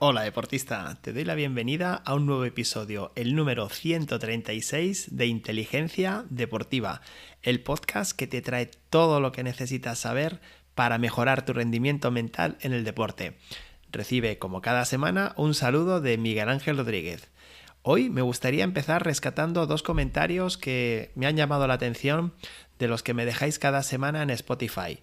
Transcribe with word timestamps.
Hola 0.00 0.22
deportista, 0.22 0.98
te 1.00 1.12
doy 1.12 1.24
la 1.24 1.36
bienvenida 1.36 1.94
a 1.94 2.14
un 2.14 2.26
nuevo 2.26 2.44
episodio, 2.44 3.12
el 3.14 3.36
número 3.36 3.68
136 3.68 5.16
de 5.16 5.26
Inteligencia 5.26 6.24
Deportiva, 6.30 7.00
el 7.42 7.62
podcast 7.62 8.12
que 8.12 8.26
te 8.26 8.42
trae 8.42 8.70
todo 8.90 9.20
lo 9.20 9.30
que 9.30 9.44
necesitas 9.44 10.00
saber 10.00 10.40
para 10.74 10.98
mejorar 10.98 11.44
tu 11.44 11.52
rendimiento 11.52 12.10
mental 12.10 12.58
en 12.60 12.72
el 12.72 12.82
deporte. 12.82 13.38
Recibe 13.92 14.36
como 14.38 14.60
cada 14.60 14.84
semana 14.84 15.32
un 15.36 15.54
saludo 15.54 16.00
de 16.00 16.18
Miguel 16.18 16.48
Ángel 16.48 16.76
Rodríguez. 16.76 17.30
Hoy 17.82 18.10
me 18.10 18.22
gustaría 18.22 18.64
empezar 18.64 19.04
rescatando 19.04 19.66
dos 19.66 19.84
comentarios 19.84 20.58
que 20.58 21.12
me 21.14 21.26
han 21.26 21.36
llamado 21.36 21.68
la 21.68 21.74
atención 21.74 22.34
de 22.80 22.88
los 22.88 23.04
que 23.04 23.14
me 23.14 23.24
dejáis 23.24 23.60
cada 23.60 23.84
semana 23.84 24.24
en 24.24 24.30
Spotify. 24.30 24.98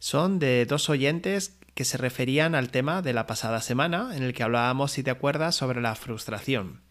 Son 0.00 0.38
de 0.38 0.66
dos 0.66 0.90
oyentes 0.90 1.58
que 1.74 1.84
se 1.84 1.98
referían 1.98 2.54
al 2.54 2.70
tema 2.70 3.02
de 3.02 3.12
la 3.12 3.26
pasada 3.26 3.60
semana, 3.60 4.16
en 4.16 4.22
el 4.22 4.32
que 4.32 4.42
hablábamos, 4.42 4.92
si 4.92 5.02
te 5.02 5.10
acuerdas, 5.10 5.54
sobre 5.54 5.80
la 5.80 5.94
frustración. 5.94 6.82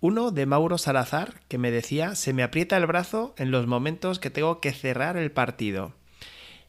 Uno 0.00 0.30
de 0.30 0.46
Mauro 0.46 0.78
Salazar, 0.78 1.40
que 1.48 1.58
me 1.58 1.70
decía, 1.70 2.14
se 2.14 2.32
me 2.32 2.42
aprieta 2.42 2.76
el 2.76 2.86
brazo 2.86 3.34
en 3.36 3.50
los 3.50 3.66
momentos 3.66 4.18
que 4.18 4.30
tengo 4.30 4.60
que 4.60 4.72
cerrar 4.72 5.16
el 5.16 5.30
partido. 5.30 5.92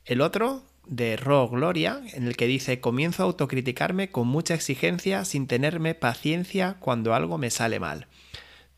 El 0.04 0.22
otro, 0.22 0.64
de 0.86 1.16
Ro 1.16 1.48
Gloria, 1.48 2.02
en 2.14 2.28
el 2.28 2.36
que 2.36 2.48
dice, 2.48 2.82
comienzo 2.82 3.24
a 3.24 3.28
autocriticarme 3.28 4.10
con 4.10 4.28
mucha 4.28 4.54
exigencia 4.54 5.24
sin 5.24 5.48
tenerme 5.48 5.96
paciencia 5.96 6.76
cuando 6.80 7.14
algo 7.14 7.38
me 7.38 7.52
sale 7.52 7.80
mal. 7.80 8.08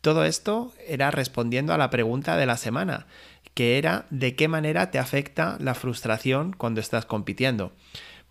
Todo 0.00 0.24
esto 0.24 0.72
era 0.86 1.10
respondiendo 1.10 1.72
a 1.72 1.78
la 1.78 1.90
pregunta 1.90 2.36
de 2.36 2.46
la 2.46 2.56
semana, 2.56 3.06
que 3.54 3.78
era 3.78 4.06
de 4.10 4.36
qué 4.36 4.48
manera 4.48 4.90
te 4.90 4.98
afecta 4.98 5.56
la 5.60 5.74
frustración 5.74 6.52
cuando 6.52 6.80
estás 6.80 7.06
compitiendo. 7.06 7.72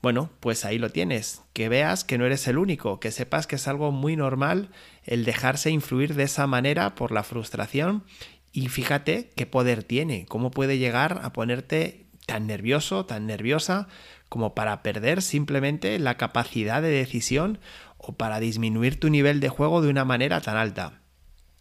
Bueno, 0.03 0.29
pues 0.41 0.65
ahí 0.65 0.79
lo 0.79 0.89
tienes, 0.89 1.43
que 1.53 1.69
veas 1.69 2.03
que 2.03 2.17
no 2.17 2.25
eres 2.25 2.45
el 2.49 2.57
único, 2.57 2.99
que 2.99 3.09
sepas 3.09 3.47
que 3.47 3.55
es 3.55 3.69
algo 3.69 3.93
muy 3.93 4.17
normal 4.17 4.67
el 5.05 5.23
dejarse 5.23 5.71
influir 5.71 6.13
de 6.13 6.23
esa 6.23 6.45
manera 6.45 6.93
por 6.93 7.13
la 7.13 7.23
frustración 7.23 8.03
y 8.51 8.67
fíjate 8.67 9.31
qué 9.37 9.45
poder 9.45 9.85
tiene, 9.85 10.25
cómo 10.25 10.51
puede 10.51 10.77
llegar 10.77 11.21
a 11.23 11.31
ponerte 11.31 12.07
tan 12.25 12.47
nervioso, 12.47 13.05
tan 13.05 13.27
nerviosa, 13.27 13.87
como 14.27 14.53
para 14.53 14.83
perder 14.83 15.21
simplemente 15.21 15.97
la 15.99 16.17
capacidad 16.17 16.81
de 16.81 16.89
decisión 16.89 17.59
o 17.97 18.11
para 18.11 18.41
disminuir 18.41 18.99
tu 18.99 19.09
nivel 19.09 19.39
de 19.39 19.47
juego 19.47 19.81
de 19.81 19.87
una 19.87 20.03
manera 20.03 20.41
tan 20.41 20.57
alta. 20.57 20.99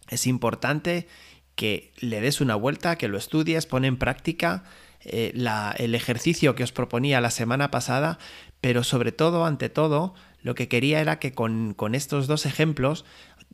Es 0.09 0.27
importante 0.27 1.07
que 1.55 1.93
le 1.97 2.19
des 2.19 2.41
una 2.41 2.55
vuelta, 2.55 2.97
que 2.97 3.07
lo 3.07 3.17
estudies, 3.17 3.67
pone 3.67 3.87
en 3.87 3.95
práctica 3.95 4.65
eh, 5.05 5.33
el 5.77 5.95
ejercicio 5.95 6.55
que 6.55 6.63
os 6.63 6.71
proponía 6.71 7.21
la 7.21 7.31
semana 7.31 7.71
pasada, 7.71 8.19
pero 8.61 8.83
sobre 8.83 9.11
todo, 9.11 9.45
ante 9.45 9.69
todo, 9.69 10.13
lo 10.41 10.55
que 10.55 10.67
quería 10.67 11.01
era 11.01 11.19
que 11.19 11.33
con, 11.33 11.75
estos 11.93 12.27
dos 12.27 12.45
ejemplos 12.45 13.05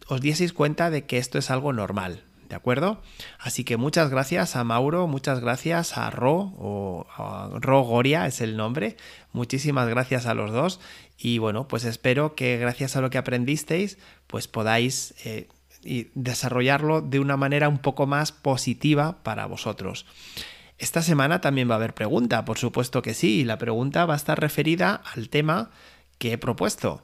os 0.08 0.22
dieseis 0.22 0.54
cuenta 0.54 0.90
de 0.90 1.06
que 1.06 1.18
esto 1.18 1.38
es 1.38 1.52
algo 1.52 1.74
normal, 1.74 2.24
¿de 2.50 2.56
acuerdo? 2.56 3.02
Así 3.38 3.64
que 3.64 3.78
muchas 3.78 4.10
gracias 4.10 4.56
a 4.56 4.64
Mauro, 4.64 5.08
muchas 5.08 5.40
gracias 5.40 5.98
a 5.98 6.10
Ro, 6.10 6.54
o 6.58 7.06
Ro 7.60 7.82
Goria 7.82 8.26
es 8.28 8.42
el 8.42 8.58
nombre, 8.58 8.98
muchísimas 9.34 9.88
gracias 9.88 10.26
a 10.26 10.34
los 10.34 10.52
dos 10.52 10.80
y 11.18 11.38
bueno, 11.38 11.68
pues 11.68 11.84
espero 11.86 12.36
que 12.36 12.58
gracias 12.58 12.96
a 12.96 13.02
lo 13.02 13.10
que 13.10 13.18
aprendisteis, 13.18 13.98
pues 14.28 14.48
podáis 14.48 15.14
eh, 15.26 15.48
desarrollarlo 16.16 17.02
de 17.02 17.20
una 17.20 17.38
manera 17.38 17.70
un 17.70 17.80
poco 17.80 18.08
más 18.08 18.32
positiva 18.32 19.22
para 19.24 19.46
vosotros. 19.46 20.06
Esta 20.80 21.02
semana 21.02 21.42
también 21.42 21.70
va 21.70 21.74
a 21.74 21.78
haber 21.78 21.94
pregunta, 21.94 22.46
por 22.46 22.58
supuesto 22.58 23.02
que 23.02 23.14
sí, 23.14 23.44
la 23.44 23.58
pregunta 23.58 24.06
va 24.06 24.14
a 24.14 24.18
estar 24.18 24.40
referida 24.40 25.02
al 25.14 25.28
tema 25.28 25.72
que 26.18 26.32
he 26.32 26.38
propuesto, 26.38 27.04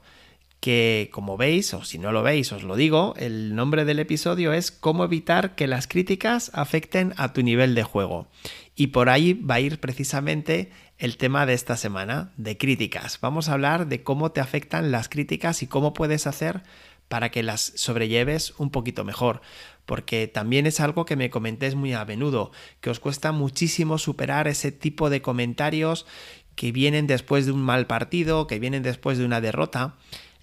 que 0.60 1.10
como 1.12 1.36
veis, 1.36 1.74
o 1.74 1.84
si 1.84 1.98
no 1.98 2.10
lo 2.10 2.22
veis, 2.22 2.50
os 2.52 2.62
lo 2.62 2.74
digo, 2.74 3.12
el 3.18 3.54
nombre 3.54 3.84
del 3.84 3.98
episodio 3.98 4.54
es 4.54 4.70
cómo 4.70 5.04
evitar 5.04 5.54
que 5.54 5.66
las 5.66 5.86
críticas 5.86 6.50
afecten 6.54 7.12
a 7.18 7.34
tu 7.34 7.42
nivel 7.42 7.74
de 7.74 7.82
juego. 7.82 8.28
Y 8.74 8.88
por 8.88 9.10
ahí 9.10 9.34
va 9.34 9.56
a 9.56 9.60
ir 9.60 9.78
precisamente 9.78 10.70
el 10.96 11.18
tema 11.18 11.44
de 11.44 11.52
esta 11.52 11.76
semana, 11.76 12.32
de 12.38 12.56
críticas. 12.56 13.20
Vamos 13.20 13.50
a 13.50 13.52
hablar 13.52 13.88
de 13.88 14.02
cómo 14.02 14.32
te 14.32 14.40
afectan 14.40 14.90
las 14.90 15.10
críticas 15.10 15.62
y 15.62 15.66
cómo 15.66 15.92
puedes 15.92 16.26
hacer 16.26 16.62
para 17.08 17.30
que 17.30 17.42
las 17.42 17.72
sobrelleves 17.76 18.54
un 18.58 18.70
poquito 18.70 19.04
mejor 19.04 19.42
porque 19.86 20.28
también 20.28 20.66
es 20.66 20.80
algo 20.80 21.04
que 21.04 21.16
me 21.16 21.30
comentéis 21.30 21.74
muy 21.74 21.94
a 21.94 22.04
menudo, 22.04 22.50
que 22.80 22.90
os 22.90 23.00
cuesta 23.00 23.32
muchísimo 23.32 23.98
superar 23.98 24.48
ese 24.48 24.72
tipo 24.72 25.08
de 25.08 25.22
comentarios 25.22 26.06
que 26.56 26.72
vienen 26.72 27.06
después 27.06 27.46
de 27.46 27.52
un 27.52 27.62
mal 27.62 27.86
partido, 27.86 28.46
que 28.46 28.58
vienen 28.58 28.82
después 28.82 29.18
de 29.18 29.24
una 29.24 29.40
derrota. 29.40 29.94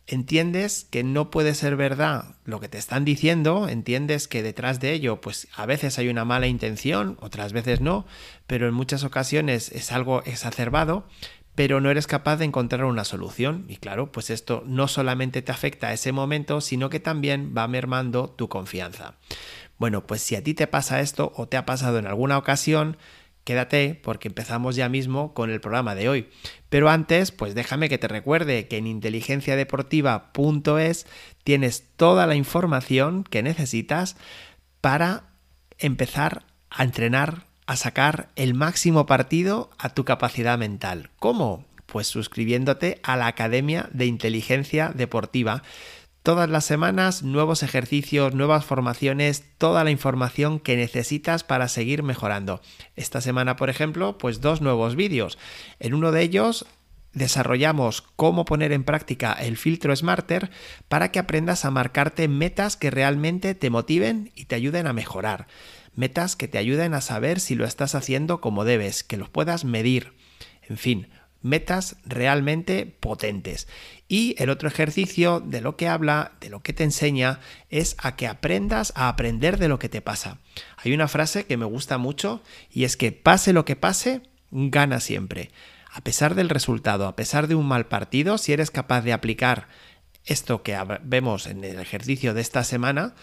Entiendes 0.06 0.86
que 0.90 1.04
no 1.04 1.32
puede 1.32 1.56
ser 1.56 1.76
verdad 1.76 2.36
lo 2.44 2.60
que 2.60 2.68
te 2.68 2.78
están 2.78 3.06
diciendo, 3.06 3.70
entiendes 3.70 4.28
que 4.28 4.44
detrás 4.44 4.82
de 4.82 4.92
ello 4.92 5.22
pues 5.22 5.48
a 5.56 5.66
veces 5.66 5.98
hay 5.98 6.10
una 6.10 6.26
mala 6.26 6.48
intención, 6.48 7.18
otras 7.22 7.54
veces 7.54 7.80
no, 7.80 8.06
pero 8.46 8.68
en 8.68 8.74
muchas 8.74 9.06
ocasiones 9.06 9.72
es 9.72 9.94
algo 9.94 10.22
exacerbado, 10.26 11.08
pero 11.56 11.82
no 11.82 11.92
eres 11.92 12.08
capaz 12.08 12.38
de 12.38 12.46
encontrar 12.46 12.86
una 12.86 13.04
solución. 13.04 13.66
Y 13.68 13.78
claro, 13.78 14.12
pues 14.12 14.30
esto 14.30 14.64
no 14.66 14.88
solamente 14.88 15.42
te 15.42 15.52
afecta 15.52 15.88
a 15.88 15.94
ese 15.94 16.12
momento, 16.12 16.62
sino 16.62 16.90
que 16.90 17.00
también 17.00 17.54
va 17.56 17.68
mermando 17.68 18.30
tu 18.30 18.50
confianza. 18.50 19.16
Bueno, 19.78 20.08
pues 20.08 20.22
si 20.22 20.36
a 20.36 20.44
ti 20.44 20.54
te 20.54 20.68
pasa 20.68 21.02
esto 21.02 21.34
o 21.36 21.48
te 21.48 21.58
ha 21.58 21.66
pasado 21.66 22.00
en 22.00 22.08
alguna 22.08 22.38
ocasión, 22.38 22.98
quédate 23.44 24.00
porque 24.02 24.30
empezamos 24.30 24.76
ya 24.76 24.90
mismo 24.90 25.34
con 25.34 25.50
el 25.50 25.62
programa 25.62 25.96
de 25.96 26.10
hoy. 26.10 26.30
Pero 26.70 26.90
antes, 26.90 27.32
pues 27.32 27.56
déjame 27.56 27.90
que 27.90 27.98
te 27.98 28.08
recuerde 28.08 28.68
que 28.68 28.78
en 28.78 28.86
inteligenciadeportiva.es 28.88 31.08
tienes 31.44 31.84
toda 31.96 32.28
la 32.28 32.36
información 32.36 33.24
que 33.24 33.42
necesitas 33.44 34.18
para 34.82 35.30
empezar 35.78 36.46
a 36.70 36.84
entrenar 36.84 37.46
a 37.66 37.76
sacar 37.76 38.30
el 38.36 38.54
máximo 38.54 39.06
partido 39.06 39.70
a 39.78 39.90
tu 39.90 40.06
capacidad 40.06 40.58
mental. 40.58 41.10
¿Cómo? 41.20 41.66
Pues 41.86 42.08
suscribiéndote 42.08 43.00
a 43.04 43.16
la 43.18 43.28
Academia 43.28 43.90
de 43.94 44.06
Inteligencia 44.06 44.92
Deportiva. 44.94 45.64
Todas 46.24 46.50
las 46.50 46.66
semanas 46.66 47.22
nuevos 47.24 47.64
ejercicios, 47.64 48.34
nuevas 48.34 48.64
formaciones, 48.64 49.44
toda 49.58 49.84
la 49.84 49.92
información 49.92 50.60
que 50.60 50.78
necesitas 50.78 51.44
para 51.44 51.68
seguir 51.68 52.02
mejorando. 52.02 52.62
Esta 52.96 53.20
semana, 53.20 53.58
por 53.58 53.70
ejemplo, 53.70 54.18
pues 54.18 54.40
dos 54.40 54.62
nuevos 54.62 54.96
vídeos. 54.96 55.38
En 55.80 55.94
uno 55.94 56.14
de 56.14 56.22
ellos 56.22 56.66
desarrollamos 57.12 58.02
cómo 58.02 58.46
poner 58.46 58.72
en 58.72 58.86
práctica 58.86 59.34
el 59.34 59.58
filtro 59.58 59.96
Smarter 59.96 60.50
para 60.88 61.12
que 61.12 61.20
aprendas 61.20 61.66
a 61.66 61.72
marcarte 61.72 62.28
metas 62.28 62.78
que 62.78 62.90
realmente 62.90 63.54
te 63.54 63.70
motiven 63.70 64.32
y 64.34 64.46
te 64.46 64.56
ayuden 64.56 64.88
a 64.88 64.94
mejorar 64.94 65.48
metas 65.96 66.36
que 66.36 66.48
te 66.48 66.58
ayuden 66.58 66.94
a 66.94 67.02
saber 67.02 67.40
si 67.40 67.56
lo 67.56 67.66
estás 67.66 67.96
haciendo 67.96 68.42
como 68.42 68.66
debes, 68.66 69.04
que 69.04 69.18
los 69.18 69.30
puedas 69.30 69.66
medir, 69.66 70.14
en 70.68 70.78
fin, 70.78 71.10
metas 71.42 71.98
realmente 72.06 72.86
potentes. 73.00 73.68
Y 74.08 74.36
el 74.38 74.50
otro 74.50 74.68
ejercicio 74.68 75.40
de 75.40 75.62
lo 75.62 75.76
que 75.76 75.88
habla, 75.88 76.32
de 76.40 76.50
lo 76.50 76.62
que 76.62 76.74
te 76.74 76.84
enseña, 76.84 77.40
es 77.70 77.96
a 78.00 78.16
que 78.16 78.28
aprendas 78.28 78.94
a 78.96 79.10
aprender 79.10 79.58
de 79.58 79.68
lo 79.68 79.78
que 79.78 79.90
te 79.90 80.02
pasa. 80.02 80.40
Hay 80.78 80.94
una 80.94 81.08
frase 81.08 81.46
que 81.46 81.58
me 81.58 81.66
gusta 81.66 81.98
mucho 81.98 82.42
y 82.72 82.86
es 82.86 82.98
que 82.98 83.12
pase 83.12 83.54
lo 83.54 83.66
que 83.66 83.76
pase, 83.76 84.22
gana 84.52 85.00
siempre. 85.00 85.52
A 85.92 86.02
pesar 86.02 86.34
del 86.34 86.50
resultado, 86.50 87.08
a 87.08 87.16
pesar 87.16 87.48
de 87.48 87.56
un 87.56 87.68
mal 87.68 87.86
partido, 87.88 88.38
si 88.38 88.54
eres 88.54 88.72
capaz 88.72 89.02
de 89.02 89.14
aplicar 89.14 89.68
esto 90.26 90.64
que 90.64 90.78
vemos 91.04 91.46
en 91.46 91.64
el 91.64 91.80
ejercicio 91.80 92.34
de 92.34 92.42
esta 92.42 92.64
semana, 92.64 93.14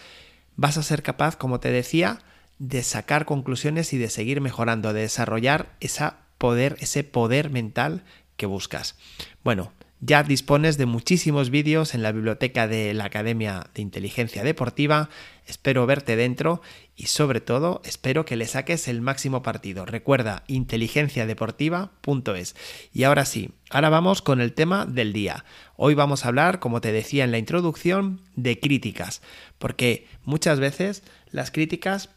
vas 0.55 0.77
a 0.77 0.83
ser 0.83 1.03
capaz, 1.03 1.35
como 1.35 1.59
te 1.59 1.71
decía, 1.71 2.19
de 2.61 2.81
sacar 2.83 3.25
conclusiones 3.25 3.91
y 3.91 3.97
de 3.97 4.09
seguir 4.11 4.39
mejorando, 4.39 4.93
de 4.93 5.01
desarrollar 5.01 5.75
esa 5.79 6.19
poder, 6.37 6.77
ese 6.79 7.03
poder 7.03 7.49
mental 7.49 8.03
que 8.37 8.45
buscas. 8.45 8.95
Bueno, 9.43 9.73
ya 9.99 10.21
dispones 10.21 10.77
de 10.77 10.85
muchísimos 10.85 11.49
vídeos 11.49 11.95
en 11.95 12.03
la 12.03 12.11
biblioteca 12.11 12.67
de 12.67 12.93
la 12.93 13.05
Academia 13.05 13.65
de 13.73 13.81
Inteligencia 13.81 14.43
Deportiva. 14.43 15.09
Espero 15.47 15.87
verte 15.87 16.15
dentro 16.15 16.61
y 16.95 17.07
sobre 17.07 17.41
todo 17.41 17.81
espero 17.83 18.25
que 18.25 18.35
le 18.35 18.45
saques 18.45 18.87
el 18.87 19.01
máximo 19.01 19.41
partido. 19.41 19.87
Recuerda 19.87 20.43
inteligenciadeportiva.es. 20.45 22.55
Y 22.93 23.05
ahora 23.05 23.25
sí, 23.25 23.49
ahora 23.71 23.89
vamos 23.89 24.21
con 24.21 24.39
el 24.39 24.53
tema 24.53 24.85
del 24.85 25.13
día. 25.13 25.45
Hoy 25.77 25.95
vamos 25.95 26.25
a 26.25 26.27
hablar, 26.27 26.59
como 26.59 26.79
te 26.79 26.91
decía 26.91 27.23
en 27.23 27.31
la 27.31 27.39
introducción, 27.39 28.21
de 28.35 28.59
críticas, 28.59 29.23
porque 29.57 30.05
muchas 30.25 30.59
veces 30.59 31.01
las 31.31 31.49
críticas 31.49 32.11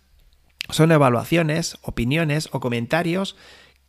son 0.71 0.93
evaluaciones, 0.93 1.79
opiniones 1.83 2.49
o 2.53 2.61
comentarios 2.61 3.37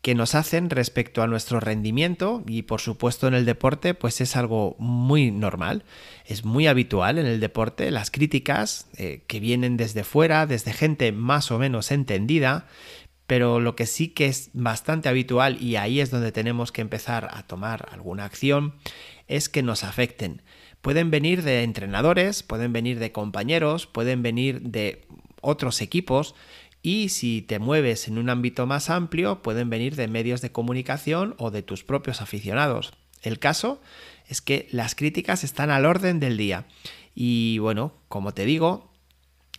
que 0.06 0.14
nos 0.14 0.36
hacen 0.36 0.70
respecto 0.70 1.24
a 1.24 1.28
nuestro 1.28 1.60
rendimiento 1.60 2.44
y 2.46 2.62
por 2.62 2.80
supuesto 2.80 3.28
en 3.28 3.34
el 3.34 3.44
deporte 3.44 3.96
pues 3.96 4.22
es 4.22 4.36
algo 4.36 4.76
muy 4.78 5.32
normal, 5.32 5.84
es 6.26 6.46
muy 6.46 6.68
habitual 6.68 7.18
en 7.18 7.26
el 7.26 7.40
deporte 7.40 7.90
las 7.90 8.12
críticas 8.12 8.88
eh, 8.98 9.24
que 9.26 9.40
vienen 9.40 9.78
desde 9.78 10.04
fuera, 10.04 10.46
desde 10.46 10.74
gente 10.74 11.12
más 11.12 11.50
o 11.50 11.58
menos 11.58 11.90
entendida, 11.90 12.68
pero 13.26 13.60
lo 13.60 13.76
que 13.76 13.88
sí 13.88 14.10
que 14.10 14.28
es 14.28 14.52
bastante 14.54 15.10
habitual 15.10 15.60
y 15.60 15.78
ahí 15.78 16.00
es 16.00 16.12
donde 16.12 16.32
tenemos 16.32 16.72
que 16.72 16.82
empezar 16.82 17.30
a 17.32 17.42
tomar 17.42 17.88
alguna 17.92 18.26
acción 18.26 18.76
es 19.28 19.50
que 19.50 19.64
nos 19.64 19.84
afecten. 19.84 20.44
Pueden 20.82 21.10
venir 21.10 21.42
de 21.42 21.64
entrenadores, 21.64 22.44
pueden 22.44 22.74
venir 22.74 23.00
de 23.00 23.12
compañeros, 23.12 23.88
pueden 23.88 24.22
venir 24.22 24.62
de 24.62 25.08
otros 25.42 25.82
equipos 25.82 26.36
y 26.86 27.10
si 27.10 27.42
te 27.42 27.58
mueves 27.58 28.08
en 28.08 28.20
un 28.20 28.30
ámbito 28.30 28.68
más 28.68 28.92
amplio, 28.92 29.42
pueden 29.42 29.72
venir 29.72 29.96
de 29.96 30.08
medios 30.08 30.42
de 30.42 30.52
comunicación 30.52 31.34
o 31.40 31.50
de 31.50 31.64
tus 31.64 31.84
propios 31.84 32.22
aficionados. 32.22 32.94
El 33.24 33.40
caso 33.40 33.82
es 34.28 34.40
que 34.40 34.68
las 34.70 34.94
críticas 34.94 35.44
están 35.44 35.72
al 35.72 35.88
orden 35.88 36.20
del 36.20 36.38
día. 36.38 36.68
Y 37.16 37.58
bueno, 37.58 37.94
como 38.08 38.36
te 38.36 38.46
digo, 38.46 38.92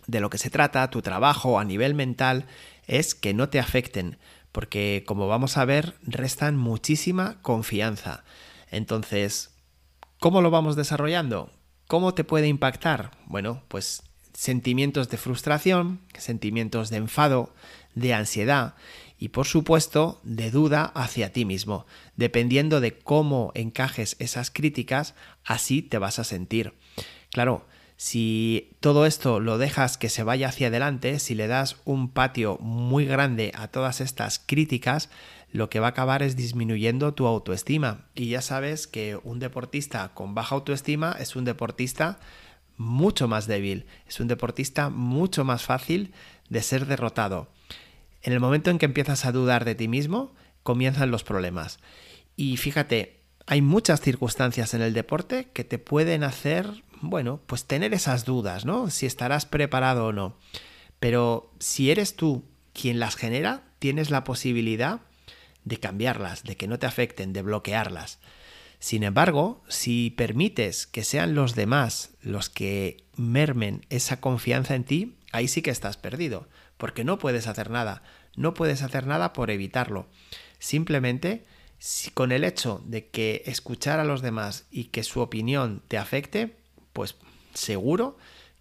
de 0.07 0.21
lo 0.21 0.31
que 0.31 0.39
se 0.39 0.51
trata, 0.51 0.89
tu 0.89 1.03
trabajo 1.03 1.59
a 1.59 1.65
nivel 1.65 1.95
mental, 1.95 2.47
es 2.87 3.17
que 3.17 3.35
no 3.35 3.49
te 3.49 3.59
afecten, 3.59 4.19
porque 4.53 5.03
como 5.05 5.27
vamos 5.27 5.57
a 5.57 5.65
ver, 5.65 5.97
restan 6.03 6.57
muchísima 6.57 7.43
confianza. 7.43 8.23
Entonces, 8.71 9.51
¿cómo 10.21 10.43
lo 10.43 10.53
vamos 10.53 10.77
desarrollando? 10.77 11.51
¿Cómo 11.89 12.15
te 12.15 12.23
puede 12.23 12.47
impactar? 12.47 13.11
Bueno, 13.27 13.65
pues 13.67 14.05
sentimientos 14.37 15.09
de 15.09 15.17
frustración, 15.17 16.01
sentimientos 16.19 16.91
de 16.91 16.99
enfado, 16.99 17.55
de 17.95 18.13
ansiedad 18.13 18.75
y 19.19 19.31
por 19.31 19.47
supuesto 19.47 20.21
de 20.25 20.51
duda 20.51 20.85
hacia 20.95 21.33
ti 21.33 21.47
mismo. 21.47 21.87
Dependiendo 22.17 22.81
de 22.81 22.99
cómo 22.99 23.51
encajes 23.55 24.15
esas 24.19 24.51
críticas, 24.51 25.15
así 25.43 25.81
te 25.81 25.97
vas 25.97 26.19
a 26.19 26.25
sentir. 26.25 26.75
Claro, 27.31 27.65
si 27.97 28.77
todo 28.81 29.07
esto 29.07 29.41
lo 29.41 29.57
dejas 29.57 29.97
que 29.97 30.11
se 30.11 30.23
vaya 30.23 30.49
hacia 30.49 30.69
adelante, 30.69 31.19
si 31.19 31.35
le 31.35 31.47
das 31.47 31.77
un 31.87 32.11
patio 32.11 32.59
muy 32.59 33.07
grande 33.07 33.53
a 33.55 33.69
todas 33.69 34.03
estas 34.03 34.39
críticas, 34.39 35.09
lo 35.51 35.71
que 35.71 35.81
va 35.81 35.87
a 35.87 35.91
acabar 35.91 36.23
es 36.23 36.37
disminuyendo 36.37 37.15
tu 37.15 37.27
autoestima. 37.27 38.05
Y 38.15 38.29
ya 38.29 38.43
sabes 38.43 38.87
que 38.87 39.19
un 39.25 39.39
deportista 39.39 40.11
con 40.13 40.35
baja 40.35 40.57
autoestima 40.57 41.17
es 41.19 41.37
un 41.37 41.47
deportista 41.47 42.19
mucho 42.77 43.29
más 43.29 43.47
débil, 43.47 43.87
es 44.07 44.21
un 44.21 44.29
deportista 44.29 44.91
mucho 44.91 45.45
más 45.45 45.65
fácil 45.65 46.13
de 46.49 46.63
ser 46.63 46.87
derrotado. 46.87 47.49
En 48.23 48.33
el 48.33 48.41
momento 48.41 48.71
en 48.71 48.79
que 48.79 48.87
empiezas 48.87 49.25
a 49.25 49.33
dudar 49.33 49.65
de 49.65 49.75
ti 49.75 49.89
mismo, 49.89 50.35
comienzan 50.63 51.11
los 51.11 51.25
problemas. 51.25 51.79
Y 52.37 52.57
fíjate, 52.57 53.21
hay 53.47 53.63
muchas 53.63 54.01
circunstancias 54.01 54.75
en 54.75 54.83
el 54.83 54.93
deporte 54.93 55.49
que 55.53 55.65
te 55.65 55.79
pueden 55.79 56.25
hacer, 56.25 56.83
bueno, 57.01 57.41
pues 57.47 57.65
tener 57.65 57.95
esas 57.95 58.25
dudas, 58.25 58.65
¿no? 58.65 58.91
Si 58.91 59.07
estarás 59.07 59.47
preparado 59.47 60.07
o 60.07 60.13
no. 60.13 60.37
Pero 60.99 61.53
si 61.61 61.91
eres 61.91 62.17
tú 62.17 62.45
quien 62.73 62.99
las 62.99 63.17
genera, 63.17 63.63
tienes 63.79 64.11
la 64.11 64.25
posibilidad 64.25 65.01
de 65.65 65.79
cambiarlas, 65.79 66.43
de 66.43 66.57
que 66.57 66.69
no 66.69 66.79
te 66.79 66.87
afecten, 66.87 67.33
de 67.33 67.43
bloquearlas. 67.43 68.19
Sin 68.87 69.03
embargo, 69.03 69.65
si 69.67 70.11
permites 70.11 70.87
que 70.87 71.03
sean 71.03 71.35
los 71.35 71.57
demás 71.57 72.11
los 72.23 72.49
que 72.49 72.99
mermen 73.17 73.85
esa 73.91 74.21
confianza 74.21 74.77
en 74.77 74.85
ti, 74.85 75.17
ahí 75.33 75.49
sí 75.49 75.61
que 75.61 75.73
estás 75.73 75.97
perdido, 75.97 76.49
porque 76.77 77.03
no 77.03 77.19
puedes 77.19 77.49
hacer 77.49 77.69
nada, 77.69 78.05
no 78.37 78.55
puedes 78.55 78.83
hacer 78.83 79.09
nada 79.09 79.33
por 79.33 79.51
evitarlo. 79.51 80.07
Simplemente, 80.61 81.47
si 81.81 82.13
con 82.13 82.31
el 82.31 82.45
hecho 82.45 82.81
de 82.87 83.09
que 83.09 83.43
escuchar 83.47 83.99
a 83.99 84.05
los 84.05 84.23
demás 84.23 84.67
y 84.71 84.85
que 84.85 85.03
su 85.03 85.21
opinión 85.21 85.83
te 85.89 85.99
afecte, 85.99 86.55
pues 86.93 87.17
seguro 87.55 88.17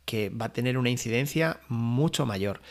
que 0.06 0.30
va 0.30 0.48
a 0.48 0.54
tener 0.54 0.80
una 0.80 0.90
incidencia 0.90 1.60
mucho 1.70 2.26
mayor. 2.26 2.62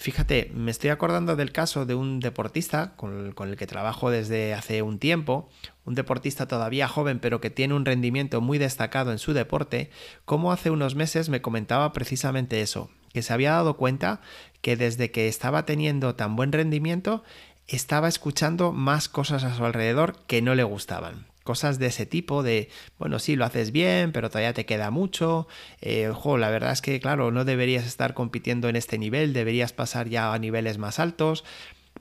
Fíjate, 0.00 0.50
me 0.54 0.70
estoy 0.70 0.88
acordando 0.88 1.36
del 1.36 1.52
caso 1.52 1.84
de 1.84 1.94
un 1.94 2.20
deportista 2.20 2.96
con 2.96 3.34
el, 3.38 3.56
que 3.58 3.66
trabajo 3.66 4.10
desde 4.10 4.54
hace 4.54 4.80
un 4.80 4.98
tiempo, 4.98 5.50
un 5.84 5.94
deportista 5.94 6.48
todavía 6.48 6.88
joven 6.88 7.18
pero 7.18 7.42
que 7.42 7.50
tiene 7.50 7.74
un 7.74 7.84
rendimiento 7.84 8.40
muy 8.40 8.56
destacado 8.56 9.12
en 9.12 9.18
su 9.18 9.34
deporte, 9.34 9.90
como 10.24 10.52
hace 10.52 10.70
unos 10.70 10.94
meses 10.94 11.28
me 11.28 11.42
comentaba 11.42 11.92
precisamente 11.92 12.62
eso, 12.62 12.88
que 13.12 13.20
se 13.20 13.34
había 13.34 13.50
dado 13.50 13.76
cuenta 13.76 14.22
que 14.62 14.74
desde 14.74 15.10
que 15.10 15.28
estaba 15.28 15.66
teniendo 15.66 16.14
tan 16.14 16.34
buen 16.34 16.50
rendimiento, 16.50 17.22
estaba 17.66 18.08
escuchando 18.08 18.72
más 18.72 19.10
cosas 19.10 19.44
a 19.44 19.54
su 19.54 19.66
alrededor 19.66 20.16
que 20.26 20.40
no 20.40 20.54
le 20.54 20.64
gustaban 20.64 21.29
cosas 21.50 21.80
de 21.80 21.86
ese 21.86 22.06
tipo, 22.06 22.44
de, 22.44 22.68
bueno, 22.96 23.18
sí, 23.18 23.34
lo 23.34 23.44
haces 23.44 23.72
bien, 23.72 24.12
pero 24.12 24.30
todavía 24.30 24.52
te 24.52 24.66
queda 24.66 24.92
mucho, 24.92 25.48
eh, 25.80 26.12
la 26.38 26.48
verdad 26.48 26.70
es 26.70 26.80
que, 26.80 27.00
claro, 27.00 27.32
no 27.32 27.44
deberías 27.44 27.86
estar 27.86 28.14
compitiendo 28.14 28.68
en 28.68 28.76
este 28.76 28.98
nivel, 28.98 29.32
deberías 29.32 29.72
pasar 29.72 30.08
ya 30.08 30.32
a 30.32 30.38
niveles 30.38 30.78
más 30.78 31.00
altos. 31.00 31.42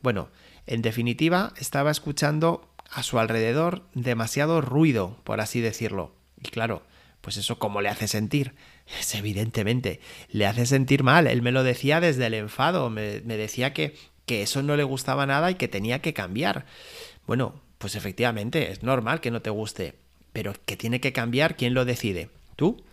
Bueno, 0.03 0.29
en 0.67 0.83
definitiva, 0.83 1.51
estaba 1.57 1.89
escuchando 1.89 2.69
a 2.91 3.01
su 3.01 3.17
alrededor 3.17 3.81
demasiado 3.95 4.61
ruido, 4.61 5.17
por 5.23 5.41
así 5.41 5.61
decirlo. 5.61 6.13
Y 6.39 6.49
claro, 6.49 6.83
pues 7.21 7.37
eso 7.37 7.57
cómo 7.57 7.81
le 7.81 7.89
hace 7.89 8.07
sentir. 8.07 8.53
Es 8.99 9.15
evidentemente, 9.15 9.99
le 10.29 10.45
hace 10.45 10.67
sentir 10.67 11.01
mal. 11.01 11.25
Él 11.25 11.41
me 11.41 11.51
lo 11.51 11.63
decía 11.63 11.99
desde 11.99 12.27
el 12.27 12.35
enfado, 12.35 12.91
me, 12.91 13.21
me 13.21 13.35
decía 13.35 13.73
que, 13.73 13.95
que 14.27 14.43
eso 14.43 14.61
no 14.61 14.75
le 14.75 14.83
gustaba 14.83 15.25
nada 15.25 15.49
y 15.49 15.55
que 15.55 15.67
tenía 15.67 16.03
que 16.03 16.13
cambiar. 16.13 16.67
Bueno, 17.25 17.63
pues 17.79 17.95
efectivamente, 17.95 18.71
es 18.71 18.83
normal 18.83 19.21
que 19.21 19.31
no 19.31 19.41
te 19.41 19.49
guste, 19.49 19.95
pero 20.31 20.53
que 20.65 20.77
tiene 20.77 21.01
que 21.01 21.13
cambiar, 21.13 21.57
¿quién 21.57 21.73
lo 21.73 21.85
decide? 21.85 22.29
¿Tú? 22.55 22.83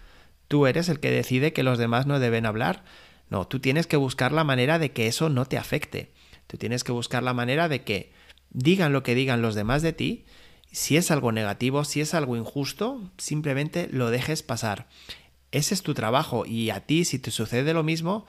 ¿Tú 0.49 0.67
eres 0.67 0.89
el 0.89 1.01
que 1.01 1.11
decide 1.11 1.53
que 1.53 1.65
los 1.65 1.77
demás 1.77 2.07
no 2.07 2.19
deben 2.19 2.47
hablar? 2.47 2.85
No, 3.29 3.47
tú 3.47 3.59
tienes 3.59 3.87
que 3.87 3.97
buscar 3.97 4.33
la 4.33 4.45
manera 4.45 4.79
de 4.79 4.93
que 4.93 5.09
eso 5.09 5.29
no 5.29 5.45
te 5.45 5.59
afecte. 5.59 6.13
Tú 6.47 6.57
tienes 6.57 6.85
que 6.85 6.93
buscar 6.93 7.25
la 7.25 7.35
manera 7.35 7.69
de 7.69 7.83
que 7.83 8.13
digan 8.51 8.93
lo 8.93 9.03
que 9.03 9.17
digan 9.17 9.43
los 9.43 9.57
demás 9.57 9.83
de 9.83 9.93
ti. 9.93 10.25
Si 10.71 10.97
es 10.97 11.11
algo 11.11 11.33
negativo, 11.33 11.85
si 11.85 12.01
es 12.01 12.15
algo 12.15 12.37
injusto, 12.37 13.11
simplemente 13.19 13.89
lo 13.91 14.11
dejes 14.11 14.45
pasar. 14.45 14.87
Ese 15.51 15.75
es 15.75 15.83
tu 15.83 15.95
trabajo 15.95 16.47
y 16.47 16.71
a 16.71 16.81
ti 16.81 17.05
si 17.05 17.19
te 17.19 17.33
sucede 17.33 17.75
lo 17.75 17.83
mismo, 17.83 18.27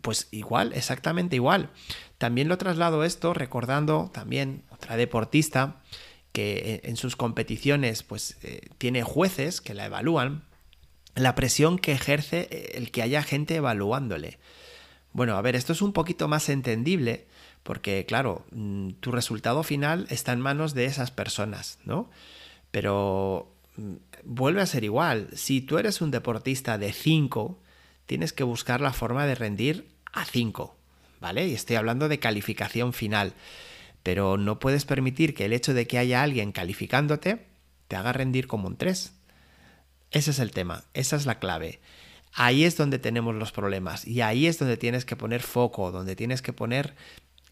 pues 0.00 0.28
igual, 0.30 0.72
exactamente 0.74 1.36
igual. 1.36 1.70
También 2.18 2.48
lo 2.48 2.58
traslado 2.58 3.04
esto 3.04 3.34
recordando 3.34 4.10
también 4.12 4.62
otra 4.70 4.96
deportista 4.96 5.80
que 6.32 6.80
en 6.84 6.96
sus 6.96 7.14
competiciones 7.14 8.02
pues 8.02 8.36
eh, 8.42 8.68
tiene 8.78 9.02
jueces 9.02 9.60
que 9.60 9.74
la 9.74 9.86
evalúan, 9.86 10.42
la 11.14 11.36
presión 11.36 11.78
que 11.78 11.92
ejerce 11.92 12.48
eh, 12.50 12.72
el 12.74 12.90
que 12.90 13.02
haya 13.02 13.22
gente 13.22 13.54
evaluándole. 13.54 14.38
Bueno, 15.12 15.36
a 15.36 15.42
ver, 15.42 15.54
esto 15.54 15.72
es 15.72 15.80
un 15.80 15.92
poquito 15.92 16.26
más 16.26 16.48
entendible 16.48 17.26
porque 17.62 18.04
claro, 18.06 18.44
mm, 18.52 18.90
tu 19.00 19.10
resultado 19.12 19.62
final 19.62 20.06
está 20.10 20.32
en 20.32 20.40
manos 20.40 20.74
de 20.74 20.84
esas 20.84 21.10
personas, 21.10 21.78
¿no? 21.84 22.10
Pero 22.70 23.52
mm, 23.76 23.94
vuelve 24.24 24.60
a 24.60 24.66
ser 24.66 24.84
igual, 24.84 25.28
si 25.34 25.60
tú 25.60 25.78
eres 25.78 26.00
un 26.00 26.10
deportista 26.10 26.78
de 26.78 26.92
5, 26.92 27.58
tienes 28.06 28.32
que 28.32 28.44
buscar 28.44 28.80
la 28.80 28.92
forma 28.92 29.26
de 29.26 29.34
rendir 29.34 29.88
a 30.12 30.24
5, 30.24 30.76
¿vale? 31.20 31.48
Y 31.48 31.54
estoy 31.54 31.76
hablando 31.76 32.08
de 32.08 32.18
calificación 32.18 32.92
final. 32.92 33.34
Pero 34.02 34.36
no 34.36 34.58
puedes 34.58 34.84
permitir 34.84 35.34
que 35.34 35.46
el 35.46 35.52
hecho 35.52 35.74
de 35.74 35.86
que 35.86 35.98
haya 35.98 36.22
alguien 36.22 36.52
calificándote 36.52 37.46
te 37.88 37.96
haga 37.96 38.12
rendir 38.12 38.46
como 38.46 38.68
un 38.68 38.76
3. 38.76 39.12
Ese 40.10 40.30
es 40.30 40.38
el 40.38 40.52
tema, 40.52 40.84
esa 40.94 41.16
es 41.16 41.26
la 41.26 41.38
clave. 41.38 41.80
Ahí 42.32 42.64
es 42.64 42.76
donde 42.76 42.98
tenemos 42.98 43.34
los 43.34 43.52
problemas 43.52 44.06
y 44.06 44.20
ahí 44.20 44.46
es 44.46 44.58
donde 44.58 44.76
tienes 44.76 45.04
que 45.04 45.16
poner 45.16 45.42
foco, 45.42 45.92
donde 45.92 46.16
tienes 46.16 46.42
que 46.42 46.52
poner 46.52 46.94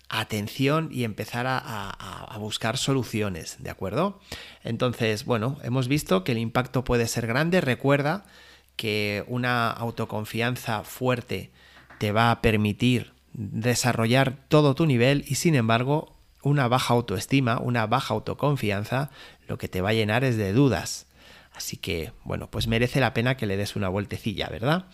atención 0.08 0.90
y 0.92 1.04
empezar 1.04 1.46
a, 1.46 1.58
a, 1.58 2.36
buscar 2.36 2.76
soluciones, 2.76 3.56
¿de 3.60 3.70
acuerdo? 3.70 4.20
Entonces, 4.62 5.24
bueno, 5.24 5.58
hemos 5.62 5.88
visto 5.88 6.22
que 6.22 6.32
el 6.32 6.38
impacto 6.38 6.84
puede 6.84 7.08
ser 7.08 7.26
grande. 7.26 7.62
Recuerda 7.62 8.26
que 8.76 9.24
una 9.28 9.70
autoconfianza 9.70 10.82
fuerte 10.84 11.50
te 11.98 12.12
va 12.12 12.30
a 12.30 12.42
permitir 12.42 13.12
desarrollar 13.32 14.36
todo 14.48 14.74
tu 14.74 14.86
nivel 14.86 15.24
y 15.26 15.36
sin 15.36 15.54
embargo 15.54 16.16
una 16.42 16.68
baja 16.68 16.94
autoestima, 16.94 17.58
una 17.58 17.86
baja 17.86 18.14
autoconfianza, 18.14 19.10
lo 19.46 19.58
que 19.58 19.68
te 19.68 19.80
va 19.80 19.90
a 19.90 19.94
llenar 19.94 20.24
es 20.24 20.36
de 20.36 20.52
dudas. 20.52 21.06
Así 21.54 21.76
que, 21.76 22.12
bueno, 22.24 22.50
pues 22.50 22.66
merece 22.66 23.00
la 23.00 23.14
pena 23.14 23.36
que 23.36 23.46
le 23.46 23.56
des 23.56 23.76
una 23.76 23.88
vueltecilla, 23.88 24.48
¿verdad? 24.48 24.86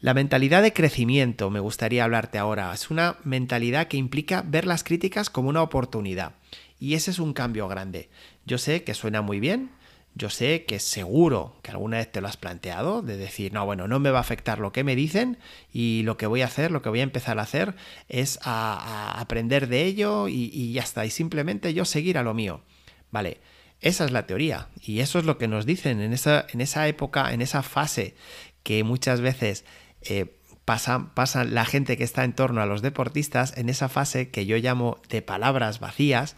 La 0.00 0.14
mentalidad 0.14 0.62
de 0.62 0.72
crecimiento, 0.72 1.50
me 1.50 1.60
gustaría 1.60 2.04
hablarte 2.04 2.38
ahora, 2.38 2.72
es 2.72 2.90
una 2.90 3.16
mentalidad 3.24 3.88
que 3.88 3.98
implica 3.98 4.42
ver 4.46 4.66
las 4.66 4.82
críticas 4.82 5.28
como 5.28 5.50
una 5.50 5.62
oportunidad. 5.62 6.32
Y 6.78 6.94
ese 6.94 7.10
es 7.10 7.18
un 7.18 7.34
cambio 7.34 7.68
grande. 7.68 8.08
Yo 8.46 8.56
sé 8.56 8.82
que 8.82 8.94
suena 8.94 9.20
muy 9.20 9.40
bien, 9.40 9.70
yo 10.14 10.28
sé 10.28 10.64
que 10.64 10.80
seguro 10.80 11.56
que 11.62 11.70
alguna 11.70 11.98
vez 11.98 12.10
te 12.10 12.20
lo 12.20 12.28
has 12.28 12.36
planteado, 12.36 13.02
de 13.02 13.16
decir, 13.16 13.52
no, 13.52 13.64
bueno, 13.64 13.88
no 13.88 14.00
me 14.00 14.10
va 14.10 14.18
a 14.18 14.22
afectar 14.22 14.58
lo 14.58 14.72
que 14.72 14.84
me 14.84 14.96
dicen 14.96 15.38
y 15.72 16.02
lo 16.02 16.16
que 16.16 16.26
voy 16.26 16.42
a 16.42 16.46
hacer, 16.46 16.70
lo 16.70 16.82
que 16.82 16.88
voy 16.88 17.00
a 17.00 17.04
empezar 17.04 17.38
a 17.38 17.42
hacer 17.42 17.74
es 18.08 18.38
a, 18.42 19.20
aprender 19.20 19.68
de 19.68 19.84
ello 19.84 20.28
y, 20.28 20.50
y, 20.52 20.72
ya 20.72 20.82
está, 20.82 21.06
y 21.06 21.10
simplemente 21.10 21.74
yo 21.74 21.84
seguir 21.84 22.18
a 22.18 22.22
lo 22.22 22.34
mío. 22.34 22.62
Vale, 23.10 23.38
esa 23.80 24.04
es 24.04 24.10
la 24.10 24.26
teoría 24.26 24.68
y 24.82 25.00
eso 25.00 25.18
es 25.18 25.24
lo 25.24 25.38
que 25.38 25.48
nos 25.48 25.64
dicen 25.64 26.00
en 26.00 26.12
esa, 26.12 26.46
en 26.50 26.60
esa 26.60 26.86
época, 26.88 27.32
en 27.32 27.40
esa 27.40 27.62
fase 27.62 28.14
que 28.62 28.84
muchas 28.84 29.20
veces... 29.20 29.64
Eh, 30.02 30.36
pasa, 30.70 31.10
pasa 31.14 31.42
la 31.42 31.64
gente 31.64 31.96
que 31.96 32.04
está 32.04 32.22
en 32.22 32.32
torno 32.32 32.60
a 32.60 32.66
los 32.66 32.80
deportistas 32.80 33.56
en 33.56 33.68
esa 33.68 33.88
fase 33.88 34.30
que 34.30 34.46
yo 34.46 34.56
llamo 34.56 34.98
de 35.08 35.20
palabras 35.20 35.80
vacías, 35.80 36.36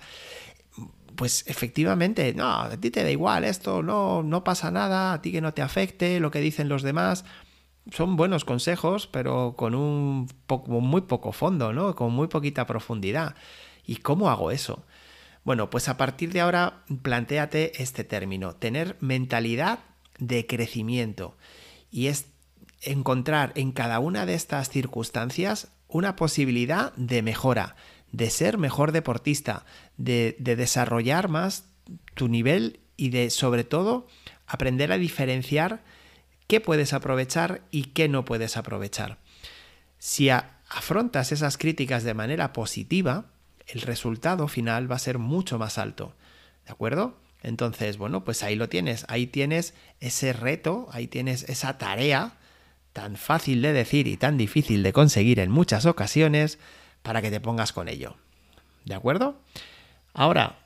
pues 1.17 1.45
efectivamente, 1.47 2.35
no, 2.35 2.49
a 2.49 2.77
ti 2.77 2.91
te 2.91 3.03
da 3.03 3.11
igual 3.11 3.45
esto, 3.45 3.83
no, 3.83 4.23
no 4.23 4.45
pasa 4.45 4.71
nada, 4.71 5.13
a 5.13 5.23
ti 5.23 5.33
que 5.33 5.41
no 5.41 5.55
te 5.55 5.63
afecte 5.63 6.21
lo 6.21 6.31
que 6.31 6.41
dicen 6.41 6.69
los 6.69 6.83
demás. 6.83 7.25
Son 7.91 8.17
buenos 8.17 8.45
consejos, 8.45 9.07
pero 9.07 9.55
con 9.57 9.75
un 9.75 10.29
poco, 10.47 10.81
muy 10.81 11.03
poco 11.03 11.33
fondo, 11.33 11.73
¿no? 11.73 11.95
Con 11.97 12.13
muy 12.13 12.29
poquita 12.29 12.67
profundidad. 12.67 13.35
¿Y 13.85 13.97
cómo 13.97 14.31
hago 14.31 14.51
eso? 14.51 14.85
Bueno, 15.45 15.71
pues 15.71 15.89
a 15.89 15.97
partir 15.97 16.33
de 16.33 16.41
ahora 16.41 16.85
planteate 17.03 17.83
este 17.83 18.05
término, 18.05 18.55
tener 18.55 18.97
mentalidad 19.01 19.81
de 20.19 20.47
crecimiento. 20.47 21.37
Y 21.91 22.07
es 22.07 22.27
encontrar 22.81 23.53
en 23.57 23.73
cada 23.73 23.99
una 23.99 24.27
de 24.27 24.35
estas 24.35 24.69
circunstancias 24.69 25.73
una 25.89 26.17
posibilidad 26.17 26.93
de 26.95 27.23
mejora, 27.23 27.77
de 28.13 28.31
ser 28.31 28.59
mejor 28.59 28.93
deportista, 28.93 29.65
de, 29.97 30.37
desarrollar 30.39 31.29
más 31.29 31.65
tu 32.15 32.29
nivel 32.29 32.81
y 32.97 33.11
de, 33.11 33.31
sobre 33.31 33.65
todo, 33.65 34.07
aprender 34.47 34.93
a 34.93 34.99
diferenciar 34.99 35.83
qué 36.47 36.61
puedes 36.61 36.93
aprovechar 36.93 37.63
y 37.71 37.85
qué 37.85 38.09
no 38.09 38.25
puedes 38.25 38.57
aprovechar. 38.57 39.19
Si 39.99 40.29
afrontas 40.29 41.33
esas 41.33 41.57
críticas 41.57 42.05
de 42.05 42.15
manera 42.15 42.53
positiva, 42.53 43.27
el 43.67 43.81
resultado 43.81 44.47
final 44.49 44.91
va 44.91 44.97
a 44.97 45.01
ser 45.01 45.19
mucho 45.19 45.59
más 45.59 45.79
alto. 45.79 46.15
¿De 46.67 46.73
acuerdo? 46.73 47.19
Entonces, 47.43 47.97
bueno, 47.97 48.25
pues 48.25 48.43
ahí 48.43 48.55
lo 48.55 48.69
tienes, 48.69 49.05
ahí 49.09 49.27
tienes 49.27 49.75
ese 50.01 50.33
reto, 50.33 50.89
ahí 50.93 51.07
tienes 51.07 51.49
esa 51.49 51.79
tarea 51.79 52.35
tan 52.93 53.17
fácil 53.17 53.63
de 53.63 53.73
decir 53.73 54.07
y 54.07 54.17
tan 54.17 54.37
difícil 54.37 54.83
de 54.83 54.93
conseguir 54.93 55.41
en 55.41 55.51
muchas 55.51 55.87
ocasiones 55.87 56.59
para 57.03 57.23
que 57.23 57.31
te 57.31 57.41
pongas 57.41 57.73
con 57.73 57.89
ello. 57.89 58.17
¿De 58.85 58.95
acuerdo? 58.95 59.41
Ahora, 60.15 60.59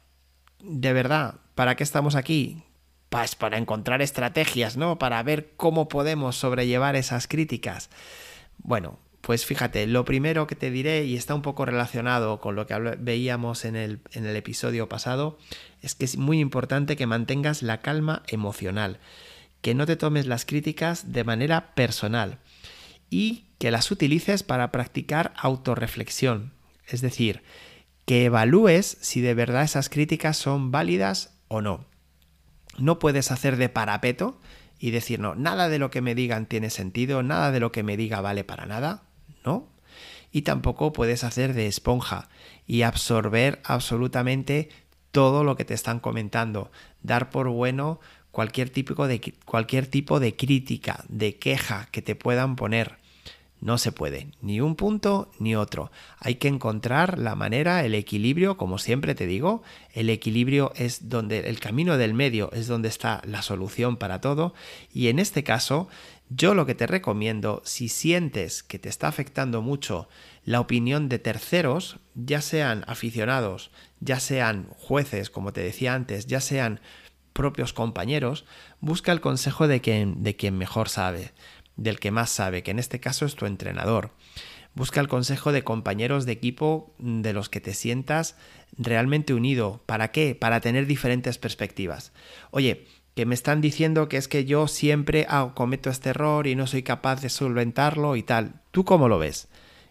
de 0.60 0.92
verdad, 0.92 1.36
¿para 1.54 1.76
qué 1.76 1.82
estamos 1.82 2.14
aquí? 2.14 2.62
Pues 3.08 3.34
para 3.34 3.58
encontrar 3.58 4.02
estrategias, 4.02 4.76
¿no? 4.76 4.98
Para 4.98 5.22
ver 5.22 5.52
cómo 5.56 5.88
podemos 5.88 6.36
sobrellevar 6.36 6.96
esas 6.96 7.28
críticas. 7.28 7.90
Bueno, 8.58 8.98
pues 9.20 9.44
fíjate, 9.44 9.86
lo 9.86 10.04
primero 10.04 10.46
que 10.46 10.54
te 10.54 10.70
diré, 10.70 11.04
y 11.04 11.16
está 11.16 11.34
un 11.34 11.42
poco 11.42 11.64
relacionado 11.64 12.40
con 12.40 12.54
lo 12.56 12.66
que 12.66 12.74
veíamos 12.98 13.64
en 13.64 13.76
el, 13.76 14.00
en 14.12 14.26
el 14.26 14.36
episodio 14.36 14.88
pasado, 14.88 15.38
es 15.82 15.94
que 15.94 16.04
es 16.04 16.16
muy 16.16 16.40
importante 16.40 16.96
que 16.96 17.06
mantengas 17.06 17.62
la 17.62 17.80
calma 17.80 18.22
emocional, 18.28 18.98
que 19.62 19.74
no 19.74 19.86
te 19.86 19.96
tomes 19.96 20.26
las 20.26 20.44
críticas 20.44 21.12
de 21.12 21.24
manera 21.24 21.74
personal 21.74 22.38
y 23.10 23.46
que 23.58 23.70
las 23.70 23.90
utilices 23.90 24.42
para 24.42 24.72
practicar 24.72 25.32
autorreflexión, 25.36 26.52
es 26.86 27.00
decir, 27.00 27.42
que 28.04 28.26
evalúes 28.26 28.98
si 29.00 29.20
de 29.20 29.34
verdad 29.34 29.64
esas 29.64 29.88
críticas 29.88 30.36
son 30.36 30.70
válidas 30.70 31.38
o 31.48 31.60
no. 31.60 31.86
No 32.78 32.98
puedes 32.98 33.30
hacer 33.32 33.56
de 33.56 33.68
parapeto 33.68 34.40
y 34.78 34.90
decir, 34.90 35.18
no, 35.18 35.34
nada 35.34 35.68
de 35.68 35.78
lo 35.78 35.90
que 35.90 36.02
me 36.02 36.14
digan 36.14 36.46
tiene 36.46 36.70
sentido, 36.70 37.22
nada 37.22 37.50
de 37.50 37.60
lo 37.60 37.72
que 37.72 37.82
me 37.82 37.96
diga 37.96 38.20
vale 38.20 38.44
para 38.44 38.66
nada. 38.66 39.06
¿no? 39.46 39.68
Y 40.30 40.42
tampoco 40.42 40.92
puedes 40.92 41.24
hacer 41.24 41.54
de 41.54 41.66
esponja 41.66 42.28
y 42.66 42.82
absorber 42.82 43.60
absolutamente 43.64 44.68
todo 45.12 45.44
lo 45.44 45.56
que 45.56 45.64
te 45.64 45.72
están 45.72 46.00
comentando, 46.00 46.70
dar 47.02 47.30
por 47.30 47.48
bueno 47.48 48.00
cualquier 48.36 48.68
tipo 48.68 49.08
de, 49.08 49.32
cualquier 49.46 49.86
tipo 49.86 50.20
de 50.20 50.36
crítica, 50.36 51.06
de 51.08 51.36
queja 51.36 51.88
que 51.90 52.02
te 52.02 52.14
puedan 52.14 52.54
poner. 52.54 52.96
No 53.62 53.78
se 53.78 53.92
puede, 53.92 54.28
ni 54.42 54.60
un 54.60 54.76
punto 54.76 55.30
ni 55.38 55.56
otro. 55.56 55.90
Hay 56.18 56.34
que 56.34 56.48
encontrar 56.48 57.18
la 57.18 57.34
manera, 57.34 57.82
el 57.82 57.94
equilibrio, 57.94 58.58
como 58.58 58.76
siempre 58.76 59.14
te 59.14 59.26
digo, 59.26 59.62
el 59.94 60.10
equilibrio 60.10 60.72
es 60.76 61.08
donde 61.08 61.48
el 61.48 61.58
camino 61.60 61.96
del 61.96 62.12
medio 62.12 62.52
es 62.52 62.66
donde 62.66 62.88
está 62.88 63.22
la 63.24 63.40
solución 63.40 63.96
para 63.96 64.20
todo 64.20 64.52
y 64.92 65.08
en 65.08 65.18
este 65.18 65.42
caso 65.42 65.88
yo 66.28 66.54
lo 66.54 66.66
que 66.66 66.74
te 66.74 66.86
recomiendo, 66.86 67.62
si 67.64 67.88
sientes 67.88 68.62
que 68.62 68.78
te 68.78 68.90
está 68.90 69.08
afectando 69.08 69.62
mucho 69.62 70.10
la 70.44 70.60
opinión 70.60 71.08
de 71.08 71.18
terceros, 71.18 72.00
ya 72.14 72.42
sean 72.42 72.84
aficionados, 72.86 73.70
ya 74.00 74.20
sean 74.20 74.68
jueces, 74.76 75.30
como 75.30 75.54
te 75.54 75.62
decía 75.62 75.94
antes, 75.94 76.26
ya 76.26 76.42
sean 76.42 76.80
propios 77.36 77.74
compañeros, 77.74 78.46
busca 78.80 79.12
el 79.12 79.20
consejo 79.20 79.68
de 79.68 79.82
quien, 79.82 80.22
de 80.22 80.34
quien 80.34 80.56
mejor 80.56 80.88
sabe, 80.88 81.32
del 81.76 82.00
que 82.00 82.10
más 82.10 82.30
sabe, 82.30 82.62
que 82.62 82.70
en 82.70 82.78
este 82.78 82.98
caso 82.98 83.26
es 83.26 83.36
tu 83.36 83.44
entrenador. 83.44 84.12
Busca 84.74 85.00
el 85.00 85.08
consejo 85.08 85.52
de 85.52 85.62
compañeros 85.62 86.26
de 86.26 86.32
equipo 86.32 86.94
de 86.98 87.32
los 87.32 87.48
que 87.48 87.60
te 87.60 87.74
sientas 87.74 88.36
realmente 88.76 89.34
unido. 89.34 89.82
¿Para 89.86 90.10
qué? 90.12 90.34
Para 90.34 90.60
tener 90.60 90.86
diferentes 90.86 91.38
perspectivas. 91.38 92.12
Oye, 92.50 92.86
que 93.14 93.24
me 93.24 93.34
están 93.34 93.60
diciendo 93.60 94.08
que 94.08 94.18
es 94.18 94.28
que 94.28 94.44
yo 94.44 94.68
siempre 94.68 95.26
cometo 95.54 95.88
este 95.88 96.10
error 96.10 96.46
y 96.46 96.54
no 96.54 96.66
soy 96.66 96.82
capaz 96.82 97.22
de 97.22 97.30
solventarlo 97.30 98.16
y 98.16 98.22
tal. 98.22 98.60
¿Tú 98.70 98.84
cómo 98.84 99.08
lo 99.08 99.18
ves? 99.18 99.48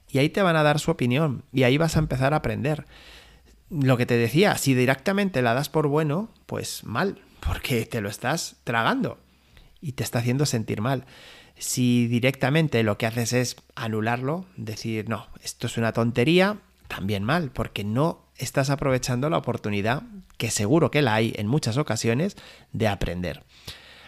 Y 0.10 0.20
ahí 0.20 0.30
te 0.30 0.44
van 0.44 0.56
a 0.56 0.64
dar 0.64 0.80
su 0.80 0.92
opinión 0.92 1.44
y 1.52 1.64
ahí 1.64 1.78
vas 1.78 1.96
a 1.96 2.00
empezar 2.00 2.34
a 2.34 2.38
aprender. 2.38 2.86
Lo 3.72 3.98
que 3.98 4.06
te 4.06 4.18
decía, 4.18 4.56
si 4.60 4.76
directamente 4.76 5.42
la 5.42 5.56
das 5.56 5.70
por 5.70 5.88
bueno, 5.88 6.30
pues 6.46 6.84
mal, 6.84 7.20
porque 7.40 7.86
te 7.86 8.02
lo 8.02 8.10
estás 8.10 8.58
tragando 8.64 9.20
y 9.82 9.94
te 9.94 10.04
está 10.04 10.20
haciendo 10.20 10.46
sentir 10.46 10.82
mal. 10.82 11.06
Si 11.58 12.08
directamente 12.08 12.84
lo 12.84 12.98
que 12.98 13.06
haces 13.06 13.34
es 13.34 13.56
anularlo, 13.76 14.46
decir, 14.58 15.08
no, 15.08 15.28
esto 15.42 15.68
es 15.68 15.78
una 15.78 15.94
tontería, 15.94 16.60
también 16.88 17.24
mal, 17.24 17.52
porque 17.52 17.84
no 17.84 18.26
estás 18.38 18.70
aprovechando 18.70 19.30
la 19.30 19.38
oportunidad, 19.38 20.04
que 20.38 20.52
seguro 20.52 20.92
que 20.92 21.02
la 21.02 21.16
hay 21.16 21.34
en 21.38 21.48
muchas 21.48 21.78
ocasiones, 21.78 22.36
de 22.74 22.88
aprender. 22.88 23.44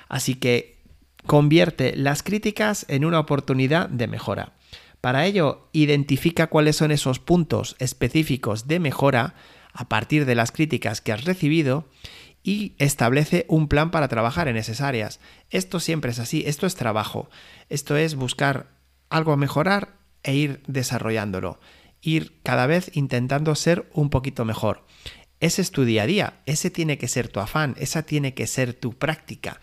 Así 0.10 0.36
que 0.36 0.77
convierte 1.25 1.96
las 1.96 2.24
críticas 2.24 2.86
en 2.89 3.05
una 3.05 3.19
oportunidad 3.19 3.89
de 3.89 4.07
mejora. 4.07 4.53
Para 5.01 5.25
ello, 5.25 5.69
identifica 5.74 6.48
cuáles 6.48 6.75
son 6.75 6.91
esos 6.91 7.19
puntos 7.19 7.75
específicos 7.79 8.67
de 8.67 8.79
mejora 8.79 9.36
a 9.74 9.88
partir 9.88 10.25
de 10.25 10.36
las 10.36 10.51
críticas 10.51 11.01
que 11.01 11.12
has 11.12 11.24
recibido 11.24 11.86
y 12.48 12.75
establece 12.77 13.46
un 13.50 13.68
plan 13.68 13.92
para 13.92 14.08
trabajar 14.08 14.48
en 14.48 14.56
esas 14.56 14.80
áreas. 14.80 15.20
Esto 15.50 15.82
siempre 15.82 16.12
es 16.12 16.20
así, 16.20 16.44
esto 16.48 16.66
es 16.66 16.75
trabajo, 16.75 17.30
esto 17.68 17.98
es 17.98 18.16
buscar 18.16 18.68
algo 19.10 19.34
a 19.34 19.38
mejorar 19.38 19.98
e 20.24 20.34
ir 20.36 20.63
desarrollándolo 20.68 21.60
ir 22.01 22.39
cada 22.44 22.68
vez 22.68 22.89
intentando 22.94 23.54
ser 23.56 23.89
un 23.94 24.10
poquito 24.10 24.46
mejor. 24.46 24.86
Ese 25.39 25.62
es 25.62 25.72
tu 25.72 25.84
día 25.84 26.04
a 26.04 26.08
día, 26.08 26.34
ese 26.46 26.72
tiene 26.72 26.98
que 26.98 27.08
ser 27.08 27.27
tu 27.27 27.39
afán, 27.39 27.75
esa 27.77 28.04
tiene 28.04 28.34
que 28.34 28.48
ser 28.48 28.74
tu 28.74 28.94
práctica. 28.94 29.60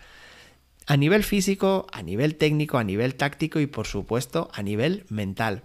A 0.85 0.95
nivel 0.95 1.23
físico, 1.23 1.87
a 1.91 2.03
nivel 2.03 2.35
técnico, 2.35 2.77
a 2.77 2.83
nivel 2.83 3.15
táctico 3.15 3.59
y 3.59 3.67
por 3.67 3.87
supuesto 3.87 4.49
a 4.53 4.61
nivel 4.61 5.05
mental. 5.09 5.63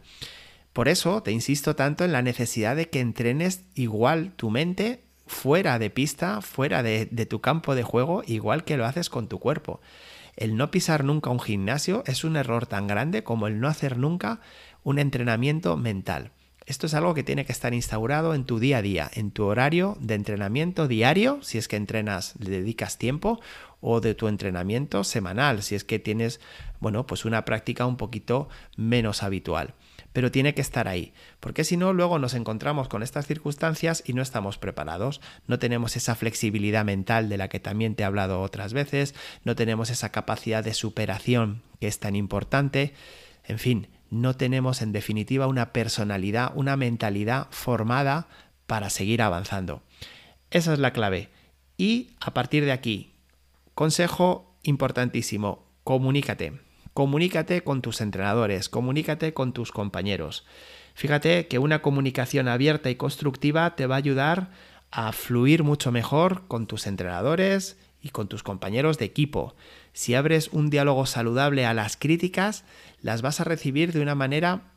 Por 0.73 0.89
eso 0.89 1.23
te 1.23 1.33
insisto 1.33 1.77
tanto 1.77 2.05
en 2.05 2.13
la 2.13 2.23
necesidad 2.23 2.77
de 2.77 2.89
que 2.89 3.01
entrenes 3.01 3.65
igual 3.75 4.33
tu 4.37 4.51
mente 4.51 5.10
fuera 5.31 5.79
de 5.79 5.91
pista, 5.91 6.43
fuera 6.43 6.83
de, 6.83 7.07
de, 7.07 7.25
tu 7.25 7.41
campo 7.41 7.77
de 7.77 7.85
juego, 7.85 8.23
igual 8.27 8.65
que 8.65 8.77
lo 8.77 8.85
haces 8.85 9.09
con 9.09 9.29
tu 9.29 9.39
cuerpo. 9.39 9.81
El 10.37 10.57
no 10.57 10.73
pisar 10.73 11.05
nunca 11.05 11.31
un 11.31 11.39
gimnasio 11.39 12.03
es 12.07 12.25
un 12.25 12.37
error 12.37 12.67
tan 12.67 12.89
grande 12.89 13.23
como 13.23 13.47
el 13.47 13.61
no 13.61 13.69
hacer 13.69 13.97
nunca 13.97 14.41
un 14.83 14.99
entrenamiento 14.99 15.77
mental. 15.77 16.33
Esto 16.67 16.87
es 16.87 16.95
algo 16.95 17.15
que 17.15 17.23
tiene 17.23 17.45
que 17.47 17.53
estar 17.53 17.75
instaurado 17.75 18.35
en 18.35 18.45
tu 18.45 18.59
día 18.59 18.79
a 18.79 18.83
día, 18.83 19.11
en 19.15 19.31
tu 19.31 19.45
horario 19.45 19.97
de 20.01 20.15
entrenamiento 20.15 20.89
diario, 20.89 21.39
si 21.43 21.59
es 21.59 21.69
que 21.69 21.77
entrenas, 21.77 22.35
le 22.39 22.51
dedicas 22.51 22.99
tiempo, 22.99 23.41
o 23.81 24.01
de 24.01 24.15
tu 24.15 24.29
entrenamiento 24.29 25.05
semanal, 25.05 25.63
si 25.63 25.75
es 25.75 25.85
que 25.85 25.99
tienes, 25.99 26.41
bueno, 26.81 27.07
pues 27.07 27.25
una 27.25 27.45
práctica 27.45 27.87
un 27.87 27.97
poquito 27.97 28.49
menos 28.77 29.23
habitual. 29.23 29.75
Pero 30.13 30.31
tiene 30.31 30.55
que 30.55 30.61
estar 30.61 30.89
ahí, 30.89 31.13
porque 31.39 31.65
si 31.65 31.77
no, 31.77 31.93
luego 31.93 32.19
nos 32.19 32.35
encontramos 32.35 32.89
con 32.89 33.03
estas 33.03 33.27
circunstancias 33.27 34.03
y 34.05 34.13
no 34.13 34.23
estamos 34.23 34.59
preparados, 34.59 35.21
no 35.47 35.59
tenemos 35.59 35.97
esa 35.97 36.15
flexibilidad 36.15 36.85
mental 36.85 37.29
de 37.29 37.39
la 37.39 37.49
que 37.49 37.61
también 37.61 37.95
te 37.95 38.03
he 38.03 38.07
hablado 38.07 38.41
otras 38.41 38.73
veces, 38.73 39.15
no 39.45 39.55
tenemos 39.55 39.89
esa 39.91 40.11
capacidad 40.11 40.65
de 40.65 40.75
superación 40.75 41.63
que 41.81 41.87
es 41.87 42.01
tan 42.01 42.17
importante, 42.17 42.95
en 43.45 43.59
fin, 43.59 43.89
no 44.11 44.35
tenemos 44.37 44.83
en 44.83 44.93
definitiva 44.93 45.47
una 45.47 45.73
personalidad, 45.73 46.53
una 46.55 46.77
mentalidad 46.77 47.47
formada 47.51 48.29
para 48.67 48.91
seguir 48.91 49.23
avanzando. 49.23 49.83
Esa 50.51 50.73
es 50.73 50.81
la 50.81 50.93
clave. 50.93 51.29
Y 51.77 52.11
a 52.21 52.35
partir 52.35 52.65
de 52.65 52.73
aquí, 52.73 53.15
consejo 53.75 54.57
importantísimo, 54.63 55.65
comunícate. 55.85 56.70
Comunícate 56.95 57.63
con 57.63 57.83
tus 57.83 58.01
entrenadores, 58.01 58.69
comunícate 58.69 59.33
con 59.33 59.53
tus 59.53 59.73
compañeros. 59.73 60.45
Fíjate 60.95 61.47
que 61.47 61.59
una 61.59 61.83
comunicación 61.83 62.49
abierta 62.49 62.91
y 62.91 62.97
constructiva 62.97 63.77
te 63.77 63.87
va 63.87 63.95
a 63.95 63.99
ayudar 63.99 64.51
a 64.91 65.13
fluir 65.13 65.63
mucho 65.63 65.93
mejor 65.93 66.47
con 66.49 66.67
tus 66.67 66.87
entrenadores 66.87 67.79
y 68.03 68.11
con 68.11 68.29
tus 68.29 68.43
compañeros 68.43 68.99
de 68.99 69.05
equipo. 69.05 69.55
Si 69.93 70.15
abres 70.15 70.49
un 70.53 70.71
diálogo 70.71 71.07
saludable 71.07 71.65
a 71.65 71.75
las 71.75 71.97
críticas, 71.97 72.65
las 73.01 73.23
vas 73.23 73.41
a 73.41 73.45
recibir 73.45 73.93
de 73.93 74.01
una 74.01 74.15
manera 74.15 74.73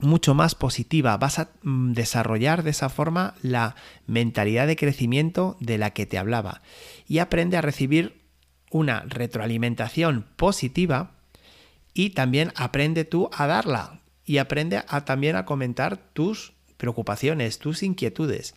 mucho 0.00 0.34
más 0.34 0.54
positiva, 0.54 1.16
vas 1.16 1.38
a 1.38 1.50
mm, 1.62 1.92
desarrollar 1.92 2.62
de 2.62 2.70
esa 2.70 2.88
forma 2.88 3.34
la 3.42 3.74
mentalidad 4.06 4.66
de 4.66 4.76
crecimiento 4.76 5.56
de 5.60 5.78
la 5.78 5.90
que 5.90 6.06
te 6.06 6.18
hablaba 6.18 6.62
y 7.06 7.18
aprende 7.18 7.56
a 7.56 7.62
recibir 7.62 8.22
una 8.70 9.00
retroalimentación 9.08 10.26
positiva 10.36 11.17
y 11.94 12.10
también 12.10 12.52
aprende 12.56 13.04
tú 13.04 13.30
a 13.32 13.46
darla 13.46 14.00
y 14.24 14.38
aprende 14.38 14.82
a, 14.86 15.04
también 15.04 15.36
a 15.36 15.44
comentar 15.44 15.96
tus 15.96 16.52
preocupaciones, 16.76 17.58
tus 17.58 17.82
inquietudes. 17.82 18.54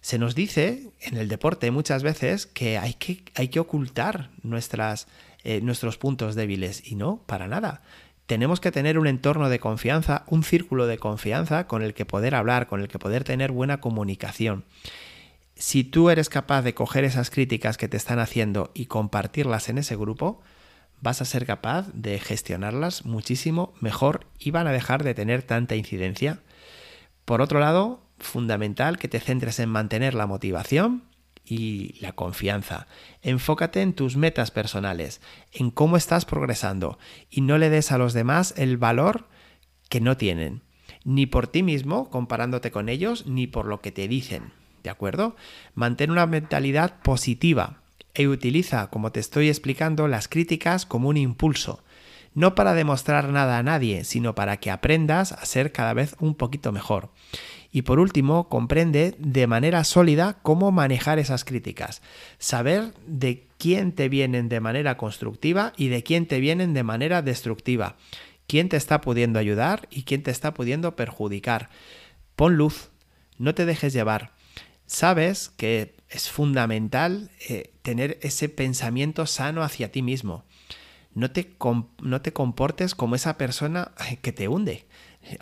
Se 0.00 0.18
nos 0.18 0.34
dice 0.34 0.90
en 1.00 1.16
el 1.16 1.28
deporte 1.28 1.70
muchas 1.70 2.02
veces 2.02 2.46
que 2.46 2.78
hay 2.78 2.94
que, 2.94 3.22
hay 3.34 3.48
que 3.48 3.60
ocultar 3.60 4.30
nuestras, 4.42 5.06
eh, 5.44 5.60
nuestros 5.60 5.96
puntos 5.98 6.34
débiles 6.34 6.82
y 6.90 6.94
no, 6.94 7.22
para 7.26 7.48
nada 7.48 7.82
tenemos 8.26 8.60
que 8.60 8.72
tener 8.72 8.98
un 8.98 9.06
entorno 9.06 9.48
de 9.48 9.58
confianza, 9.58 10.24
un 10.26 10.44
círculo 10.44 10.86
de 10.86 10.98
confianza 10.98 11.66
con 11.66 11.82
el 11.82 11.94
que 11.94 12.06
poder 12.06 12.34
hablar, 12.34 12.66
con 12.66 12.80
el 12.80 12.88
que 12.88 12.98
poder 12.98 13.24
tener 13.24 13.52
buena 13.52 13.80
comunicación. 13.80 14.64
Si 15.56 15.84
tú 15.84 16.10
eres 16.10 16.28
capaz 16.28 16.62
de 16.62 16.74
coger 16.74 17.04
esas 17.04 17.30
críticas 17.30 17.76
que 17.76 17.88
te 17.88 17.96
están 17.96 18.18
haciendo 18.18 18.70
y 18.74 18.86
compartirlas 18.86 19.68
en 19.68 19.78
ese 19.78 19.96
grupo, 19.96 20.40
vas 21.04 21.20
a 21.20 21.26
ser 21.26 21.44
capaz 21.44 21.86
de 21.92 22.18
gestionarlas 22.18 23.04
muchísimo 23.04 23.74
mejor 23.78 24.26
y 24.38 24.50
van 24.50 24.66
a 24.66 24.72
dejar 24.72 25.04
de 25.04 25.14
tener 25.14 25.42
tanta 25.42 25.76
incidencia. 25.76 26.40
Por 27.26 27.42
otro 27.42 27.60
lado, 27.60 28.00
fundamental 28.18 28.98
que 28.98 29.06
te 29.06 29.20
centres 29.20 29.60
en 29.60 29.68
mantener 29.68 30.14
la 30.14 30.26
motivación, 30.26 31.04
y 31.46 31.98
la 32.00 32.12
confianza. 32.12 32.86
Enfócate 33.20 33.82
en 33.82 33.92
tus 33.92 34.16
metas 34.16 34.50
personales, 34.50 35.20
en 35.52 35.70
cómo 35.70 35.98
estás 35.98 36.24
progresando 36.24 36.98
y 37.28 37.42
no 37.42 37.58
le 37.58 37.68
des 37.68 37.92
a 37.92 37.98
los 37.98 38.14
demás 38.14 38.54
el 38.56 38.78
valor 38.78 39.28
que 39.90 40.00
no 40.00 40.16
tienen, 40.16 40.62
ni 41.04 41.26
por 41.26 41.46
ti 41.46 41.62
mismo 41.62 42.08
comparándote 42.08 42.70
con 42.70 42.88
ellos, 42.88 43.26
ni 43.26 43.46
por 43.46 43.66
lo 43.66 43.82
que 43.82 43.92
te 43.92 44.08
dicen. 44.08 44.52
¿De 44.82 44.88
acuerdo? 44.88 45.36
Mantén 45.74 46.10
una 46.10 46.24
mentalidad 46.24 47.02
positiva 47.02 47.83
e 48.14 48.28
utiliza, 48.28 48.88
como 48.90 49.12
te 49.12 49.20
estoy 49.20 49.48
explicando, 49.48 50.08
las 50.08 50.28
críticas 50.28 50.86
como 50.86 51.08
un 51.08 51.16
impulso. 51.16 51.82
No 52.34 52.56
para 52.56 52.74
demostrar 52.74 53.28
nada 53.28 53.58
a 53.58 53.62
nadie, 53.62 54.04
sino 54.04 54.34
para 54.34 54.56
que 54.56 54.70
aprendas 54.70 55.32
a 55.32 55.44
ser 55.46 55.70
cada 55.70 55.94
vez 55.94 56.16
un 56.18 56.34
poquito 56.34 56.72
mejor. 56.72 57.10
Y 57.70 57.82
por 57.82 57.98
último, 57.98 58.48
comprende 58.48 59.14
de 59.18 59.46
manera 59.46 59.82
sólida 59.84 60.38
cómo 60.42 60.72
manejar 60.72 61.18
esas 61.18 61.44
críticas. 61.44 62.02
Saber 62.38 62.92
de 63.06 63.46
quién 63.58 63.92
te 63.92 64.08
vienen 64.08 64.48
de 64.48 64.60
manera 64.60 64.96
constructiva 64.96 65.72
y 65.76 65.88
de 65.88 66.02
quién 66.02 66.26
te 66.26 66.40
vienen 66.40 66.74
de 66.74 66.82
manera 66.82 67.22
destructiva. 67.22 67.96
Quién 68.46 68.68
te 68.68 68.76
está 68.76 69.00
pudiendo 69.00 69.38
ayudar 69.38 69.88
y 69.90 70.02
quién 70.02 70.22
te 70.22 70.30
está 70.30 70.54
pudiendo 70.54 70.96
perjudicar. 70.96 71.70
Pon 72.36 72.56
luz, 72.56 72.90
no 73.38 73.54
te 73.54 73.64
dejes 73.64 73.92
llevar. 73.92 74.33
Sabes 74.94 75.50
que 75.56 75.96
es 76.08 76.30
fundamental 76.30 77.32
eh, 77.48 77.72
tener 77.82 78.16
ese 78.22 78.48
pensamiento 78.48 79.26
sano 79.26 79.64
hacia 79.64 79.90
ti 79.90 80.02
mismo. 80.02 80.44
No 81.14 81.32
te, 81.32 81.56
no 82.00 82.22
te 82.22 82.32
comportes 82.32 82.94
como 82.94 83.16
esa 83.16 83.36
persona 83.36 83.90
que 84.22 84.30
te 84.30 84.46
hunde. 84.46 84.86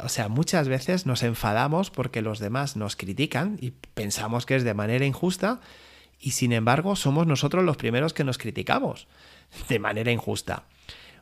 O 0.03 0.09
sea, 0.09 0.29
muchas 0.29 0.69
veces 0.69 1.05
nos 1.05 1.23
enfadamos 1.23 1.91
porque 1.91 2.23
los 2.23 2.39
demás 2.39 2.77
nos 2.77 2.97
critican 2.97 3.59
y 3.61 3.73
pensamos 3.73 4.47
que 4.47 4.57
es 4.57 4.65
de 4.65 4.73
manera 4.73 5.05
injusta 5.05 5.61
y 6.19 6.31
sin 6.31 6.55
embargo 6.55 6.97
somos 6.97 7.27
nosotros 7.27 7.63
los 7.63 7.77
primeros 7.77 8.15
que 8.15 8.25
nos 8.25 8.39
criticamos 8.39 9.07
de 9.69 9.79
manera 9.79 10.13
injusta. 10.13 10.65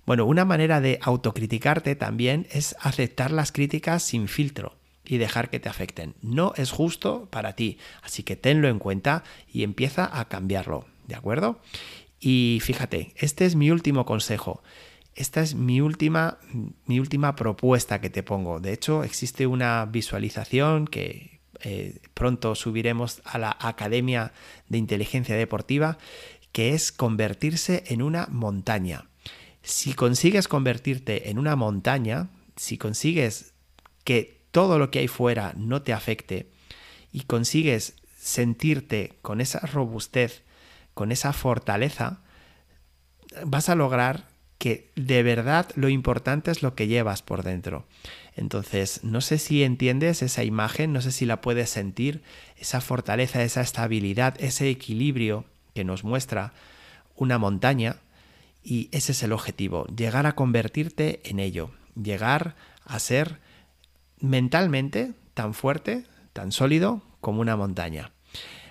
Bueno, 0.07 0.25
una 0.25 0.45
manera 0.45 0.81
de 0.81 1.01
autocriticarte 1.03 1.97
también 1.97 2.47
es 2.53 2.77
aceptar 2.79 3.33
las 3.33 3.51
críticas 3.51 4.05
sin 4.05 4.29
filtro 4.29 4.80
y 5.11 5.19
dejar 5.19 5.51
que 5.51 5.59
te 5.59 5.69
afecten. 5.69 6.15
No 6.23 6.53
es 6.57 6.71
justo 6.71 7.29
para 7.31 7.55
ti, 7.57 7.79
así 8.03 8.23
que 8.23 8.37
tenlo 8.37 8.69
en 8.69 8.79
cuenta 8.79 9.25
y 9.53 9.65
empieza 9.65 10.09
a 10.19 10.29
cambiarlo, 10.29 10.87
¿de 11.09 11.17
acuerdo? 11.17 11.61
Y 12.21 12.61
fíjate, 12.63 13.13
este 13.17 13.45
es 13.45 13.57
mi 13.57 13.71
último 13.71 14.07
consejo 14.07 14.63
esta 15.17 15.43
es 15.43 15.55
mi 15.55 15.81
última, 15.81 16.39
mi 16.87 17.01
última 17.01 17.37
propuesta 17.37 18.01
que 18.01 18.09
te 18.11 18.23
pongo. 18.23 18.61
De 18.61 18.73
hecho, 18.73 19.03
existe 19.05 19.47
una 19.47 19.85
visualización 19.85 20.87
que 20.87 21.41
eh, 21.63 21.99
pronto 22.15 22.55
subiremos 22.55 23.21
a 23.25 23.39
la 23.39 23.57
Academia 23.61 24.33
de 24.69 24.79
Inteligencia 24.79 25.37
Deportiva, 25.37 25.99
que 26.53 26.75
es 26.75 26.91
convertirse 26.91 27.85
en 27.89 28.01
una 28.01 28.29
montaña. 28.31 29.09
Si 29.63 29.93
consigues 29.93 30.49
convertirte 30.49 31.29
en 31.29 31.39
una 31.39 31.55
montaña, 31.55 32.31
si 32.57 32.79
consigues 32.79 33.53
que 34.05 34.40
todo 34.51 34.79
lo 34.79 34.91
que 34.91 35.01
hay 35.01 35.09
fuera 35.09 35.53
no 35.57 35.83
te 35.83 35.93
afecte 35.93 36.51
y 37.13 37.23
consigues 37.23 37.95
sentirte 38.19 39.19
con 39.23 39.41
esa 39.41 39.61
robustez, 39.61 40.43
con 40.95 41.13
esa 41.13 41.33
fortaleza, 41.33 42.21
vas 43.45 43.69
a 43.69 43.75
lograr 43.75 44.29
que 44.59 44.93
de 44.95 45.23
verdad 45.23 45.71
lo 45.75 45.89
importante 45.89 46.51
es 46.51 46.63
lo 46.63 46.75
que 46.75 46.87
llevas 46.87 47.23
por 47.23 47.43
dentro. 47.43 47.87
Entonces, 48.37 49.03
no 49.03 49.23
sé 49.23 49.39
si 49.39 49.65
entiendes 49.65 50.23
esa 50.23 50.45
imagen, 50.45 50.93
no 50.93 51.01
sé 51.01 51.13
si 51.13 51.25
la 51.25 51.41
puedes 51.41 51.71
sentir, 51.71 52.23
esa 52.59 52.83
fortaleza, 52.83 53.43
esa 53.43 53.63
estabilidad, 53.63 54.35
ese 54.39 54.69
equilibrio 54.69 55.47
que 55.75 55.85
nos 55.85 56.05
muestra 56.05 56.53
una 57.17 57.39
montaña 57.39 57.97
y 58.63 58.91
ese 58.93 59.13
es 59.13 59.23
el 59.23 59.33
objetivo, 59.33 59.87
llegar 59.87 60.27
a 60.27 60.35
convertirte 60.35 61.21
en 61.25 61.41
ello, 61.41 61.71
llegar 61.95 62.55
a 62.85 62.99
ser 62.99 63.39
mentalmente 64.21 65.13
tan 65.35 65.55
fuerte, 65.55 66.05
tan 66.33 66.53
sólido 66.53 67.03
como 67.21 67.41
una 67.41 67.57
montaña. 67.57 68.13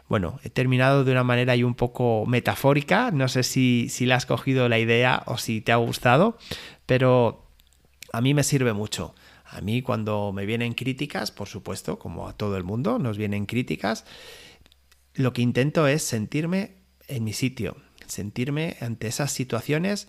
Bueno, 0.08 0.40
he 0.44 0.50
terminado 0.50 1.04
de 1.04 1.12
una 1.12 1.24
manera 1.24 1.56
y 1.56 1.64
un 1.64 1.76
poco 1.76 2.26
metafórica, 2.26 3.12
no 3.12 3.28
sé 3.28 3.44
si, 3.44 3.88
si 3.90 4.08
le 4.08 4.16
has 4.16 4.26
cogido 4.26 4.68
la 4.68 4.80
idea 4.80 5.22
o 5.28 5.38
si 5.38 5.62
te 5.62 5.72
ha 5.72 5.76
gustado, 5.76 6.38
pero 6.88 7.46
a 8.12 8.20
mí 8.20 8.34
me 8.34 8.44
sirve 8.44 8.74
mucho. 8.74 9.14
A 9.46 9.62
mí 9.62 9.82
cuando 9.82 10.32
me 10.34 10.46
vienen 10.46 10.74
críticas, 10.74 11.32
por 11.32 11.48
supuesto, 11.48 12.00
como 12.00 12.28
a 12.28 12.34
todo 12.34 12.58
el 12.58 12.64
mundo, 12.64 12.98
nos 12.98 13.18
vienen 13.18 13.46
críticas, 13.46 14.06
lo 15.14 15.34
que 15.34 15.42
intento 15.42 15.88
es 15.88 16.04
sentirme 16.04 16.78
en 17.08 17.24
mi 17.24 17.34
sitio, 17.34 17.78
sentirme 18.08 18.78
ante 18.82 19.08
esas 19.08 19.32
situaciones 19.32 20.08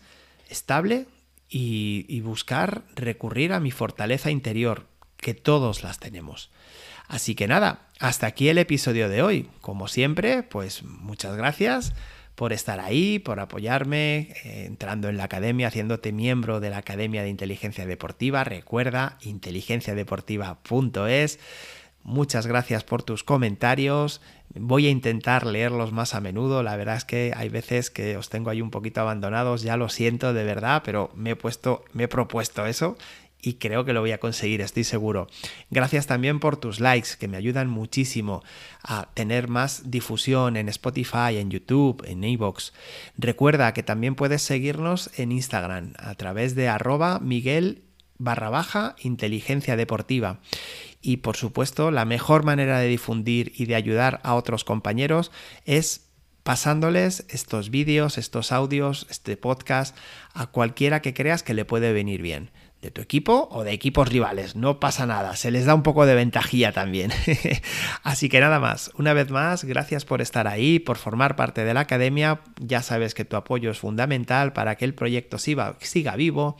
estable 0.48 1.06
y 1.48 2.20
buscar 2.20 2.84
recurrir 2.94 3.52
a 3.52 3.60
mi 3.60 3.70
fortaleza 3.70 4.30
interior, 4.30 4.89
que 5.20 5.34
todos 5.34 5.82
las 5.82 5.98
tenemos. 5.98 6.52
Así 7.08 7.34
que 7.34 7.48
nada, 7.48 7.88
hasta 7.98 8.28
aquí 8.28 8.48
el 8.48 8.58
episodio 8.58 9.08
de 9.08 9.22
hoy. 9.22 9.50
Como 9.60 9.88
siempre, 9.88 10.44
pues 10.44 10.84
muchas 10.84 11.36
gracias 11.36 11.92
por 12.36 12.52
estar 12.52 12.78
ahí, 12.80 13.18
por 13.18 13.40
apoyarme, 13.40 14.34
eh, 14.44 14.66
entrando 14.66 15.08
en 15.08 15.16
la 15.16 15.24
academia, 15.24 15.66
haciéndote 15.68 16.12
miembro 16.12 16.60
de 16.60 16.70
la 16.70 16.78
Academia 16.78 17.22
de 17.22 17.28
Inteligencia 17.28 17.84
Deportiva. 17.84 18.44
Recuerda, 18.44 19.18
inteligenciadeportiva.es. 19.22 21.40
Muchas 22.02 22.46
gracias 22.46 22.82
por 22.82 23.02
tus 23.02 23.24
comentarios. 23.24 24.22
Voy 24.54 24.86
a 24.86 24.90
intentar 24.90 25.44
leerlos 25.44 25.92
más 25.92 26.14
a 26.14 26.20
menudo. 26.20 26.62
La 26.62 26.76
verdad 26.76 26.96
es 26.96 27.04
que 27.04 27.34
hay 27.36 27.50
veces 27.50 27.90
que 27.90 28.16
os 28.16 28.30
tengo 28.30 28.48
ahí 28.48 28.62
un 28.62 28.70
poquito 28.70 29.02
abandonados. 29.02 29.60
Ya 29.62 29.76
lo 29.76 29.90
siento 29.90 30.32
de 30.32 30.44
verdad, 30.44 30.80
pero 30.82 31.10
me 31.14 31.32
he 31.32 31.36
puesto, 31.36 31.84
me 31.92 32.04
he 32.04 32.08
propuesto 32.08 32.64
eso 32.64 32.96
y 33.42 33.54
creo 33.54 33.84
que 33.84 33.92
lo 33.92 34.00
voy 34.00 34.12
a 34.12 34.18
conseguir, 34.18 34.60
estoy 34.60 34.84
seguro. 34.84 35.28
Gracias 35.70 36.06
también 36.06 36.40
por 36.40 36.56
tus 36.56 36.80
likes, 36.80 37.10
que 37.18 37.28
me 37.28 37.36
ayudan 37.36 37.68
muchísimo 37.68 38.42
a 38.82 39.08
tener 39.14 39.48
más 39.48 39.90
difusión 39.90 40.56
en 40.56 40.68
Spotify, 40.68 41.36
en 41.38 41.50
YouTube, 41.50 42.04
en 42.06 42.24
iVoox. 42.24 42.72
Recuerda 43.16 43.72
que 43.72 43.82
también 43.82 44.14
puedes 44.14 44.42
seguirnos 44.42 45.10
en 45.18 45.32
Instagram 45.32 45.94
a 45.98 46.14
través 46.14 46.54
de 46.54 46.68
arroba 46.68 47.18
Miguel 47.20 47.82
barra 48.18 48.50
baja 48.50 48.96
inteligencia 49.00 49.76
deportiva. 49.76 50.40
Y 51.02 51.18
por 51.18 51.36
supuesto, 51.36 51.90
la 51.90 52.04
mejor 52.04 52.44
manera 52.44 52.78
de 52.78 52.88
difundir 52.88 53.52
y 53.56 53.64
de 53.64 53.74
ayudar 53.74 54.20
a 54.22 54.34
otros 54.34 54.64
compañeros 54.64 55.32
es 55.64 56.06
pasándoles 56.42 57.24
estos 57.28 57.70
vídeos, 57.70 58.18
estos 58.18 58.52
audios, 58.52 59.06
este 59.10 59.36
podcast 59.36 59.96
a 60.34 60.46
cualquiera 60.46 61.00
que 61.00 61.14
creas 61.14 61.42
que 61.42 61.54
le 61.54 61.64
puede 61.64 61.92
venir 61.92 62.22
bien 62.22 62.50
de 62.82 62.90
tu 62.90 63.02
equipo 63.02 63.48
o 63.50 63.62
de 63.64 63.72
equipos 63.72 64.08
rivales. 64.08 64.56
No 64.56 64.80
pasa 64.80 65.06
nada, 65.06 65.36
se 65.36 65.50
les 65.50 65.66
da 65.66 65.74
un 65.74 65.82
poco 65.82 66.06
de 66.06 66.14
ventajía 66.14 66.72
también. 66.72 67.12
Así 68.02 68.28
que 68.28 68.40
nada 68.40 68.58
más, 68.58 68.90
una 68.96 69.12
vez 69.12 69.30
más, 69.30 69.64
gracias 69.64 70.04
por 70.04 70.22
estar 70.22 70.46
ahí, 70.48 70.78
por 70.78 70.96
formar 70.96 71.36
parte 71.36 71.64
de 71.64 71.74
la 71.74 71.80
academia. 71.80 72.40
Ya 72.58 72.82
sabes 72.82 73.14
que 73.14 73.24
tu 73.24 73.36
apoyo 73.36 73.70
es 73.70 73.78
fundamental 73.78 74.52
para 74.52 74.76
que 74.76 74.84
el 74.84 74.94
proyecto 74.94 75.38
siga, 75.38 75.76
siga 75.80 76.16
vivo. 76.16 76.56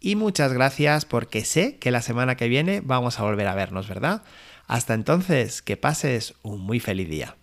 Y 0.00 0.16
muchas 0.16 0.52
gracias 0.52 1.06
porque 1.06 1.44
sé 1.44 1.78
que 1.78 1.90
la 1.90 2.02
semana 2.02 2.36
que 2.36 2.48
viene 2.48 2.82
vamos 2.84 3.18
a 3.18 3.22
volver 3.22 3.46
a 3.46 3.54
vernos, 3.54 3.88
¿verdad? 3.88 4.22
Hasta 4.66 4.92
entonces, 4.94 5.62
que 5.62 5.76
pases 5.76 6.34
un 6.42 6.60
muy 6.60 6.78
feliz 6.80 7.08
día. 7.08 7.36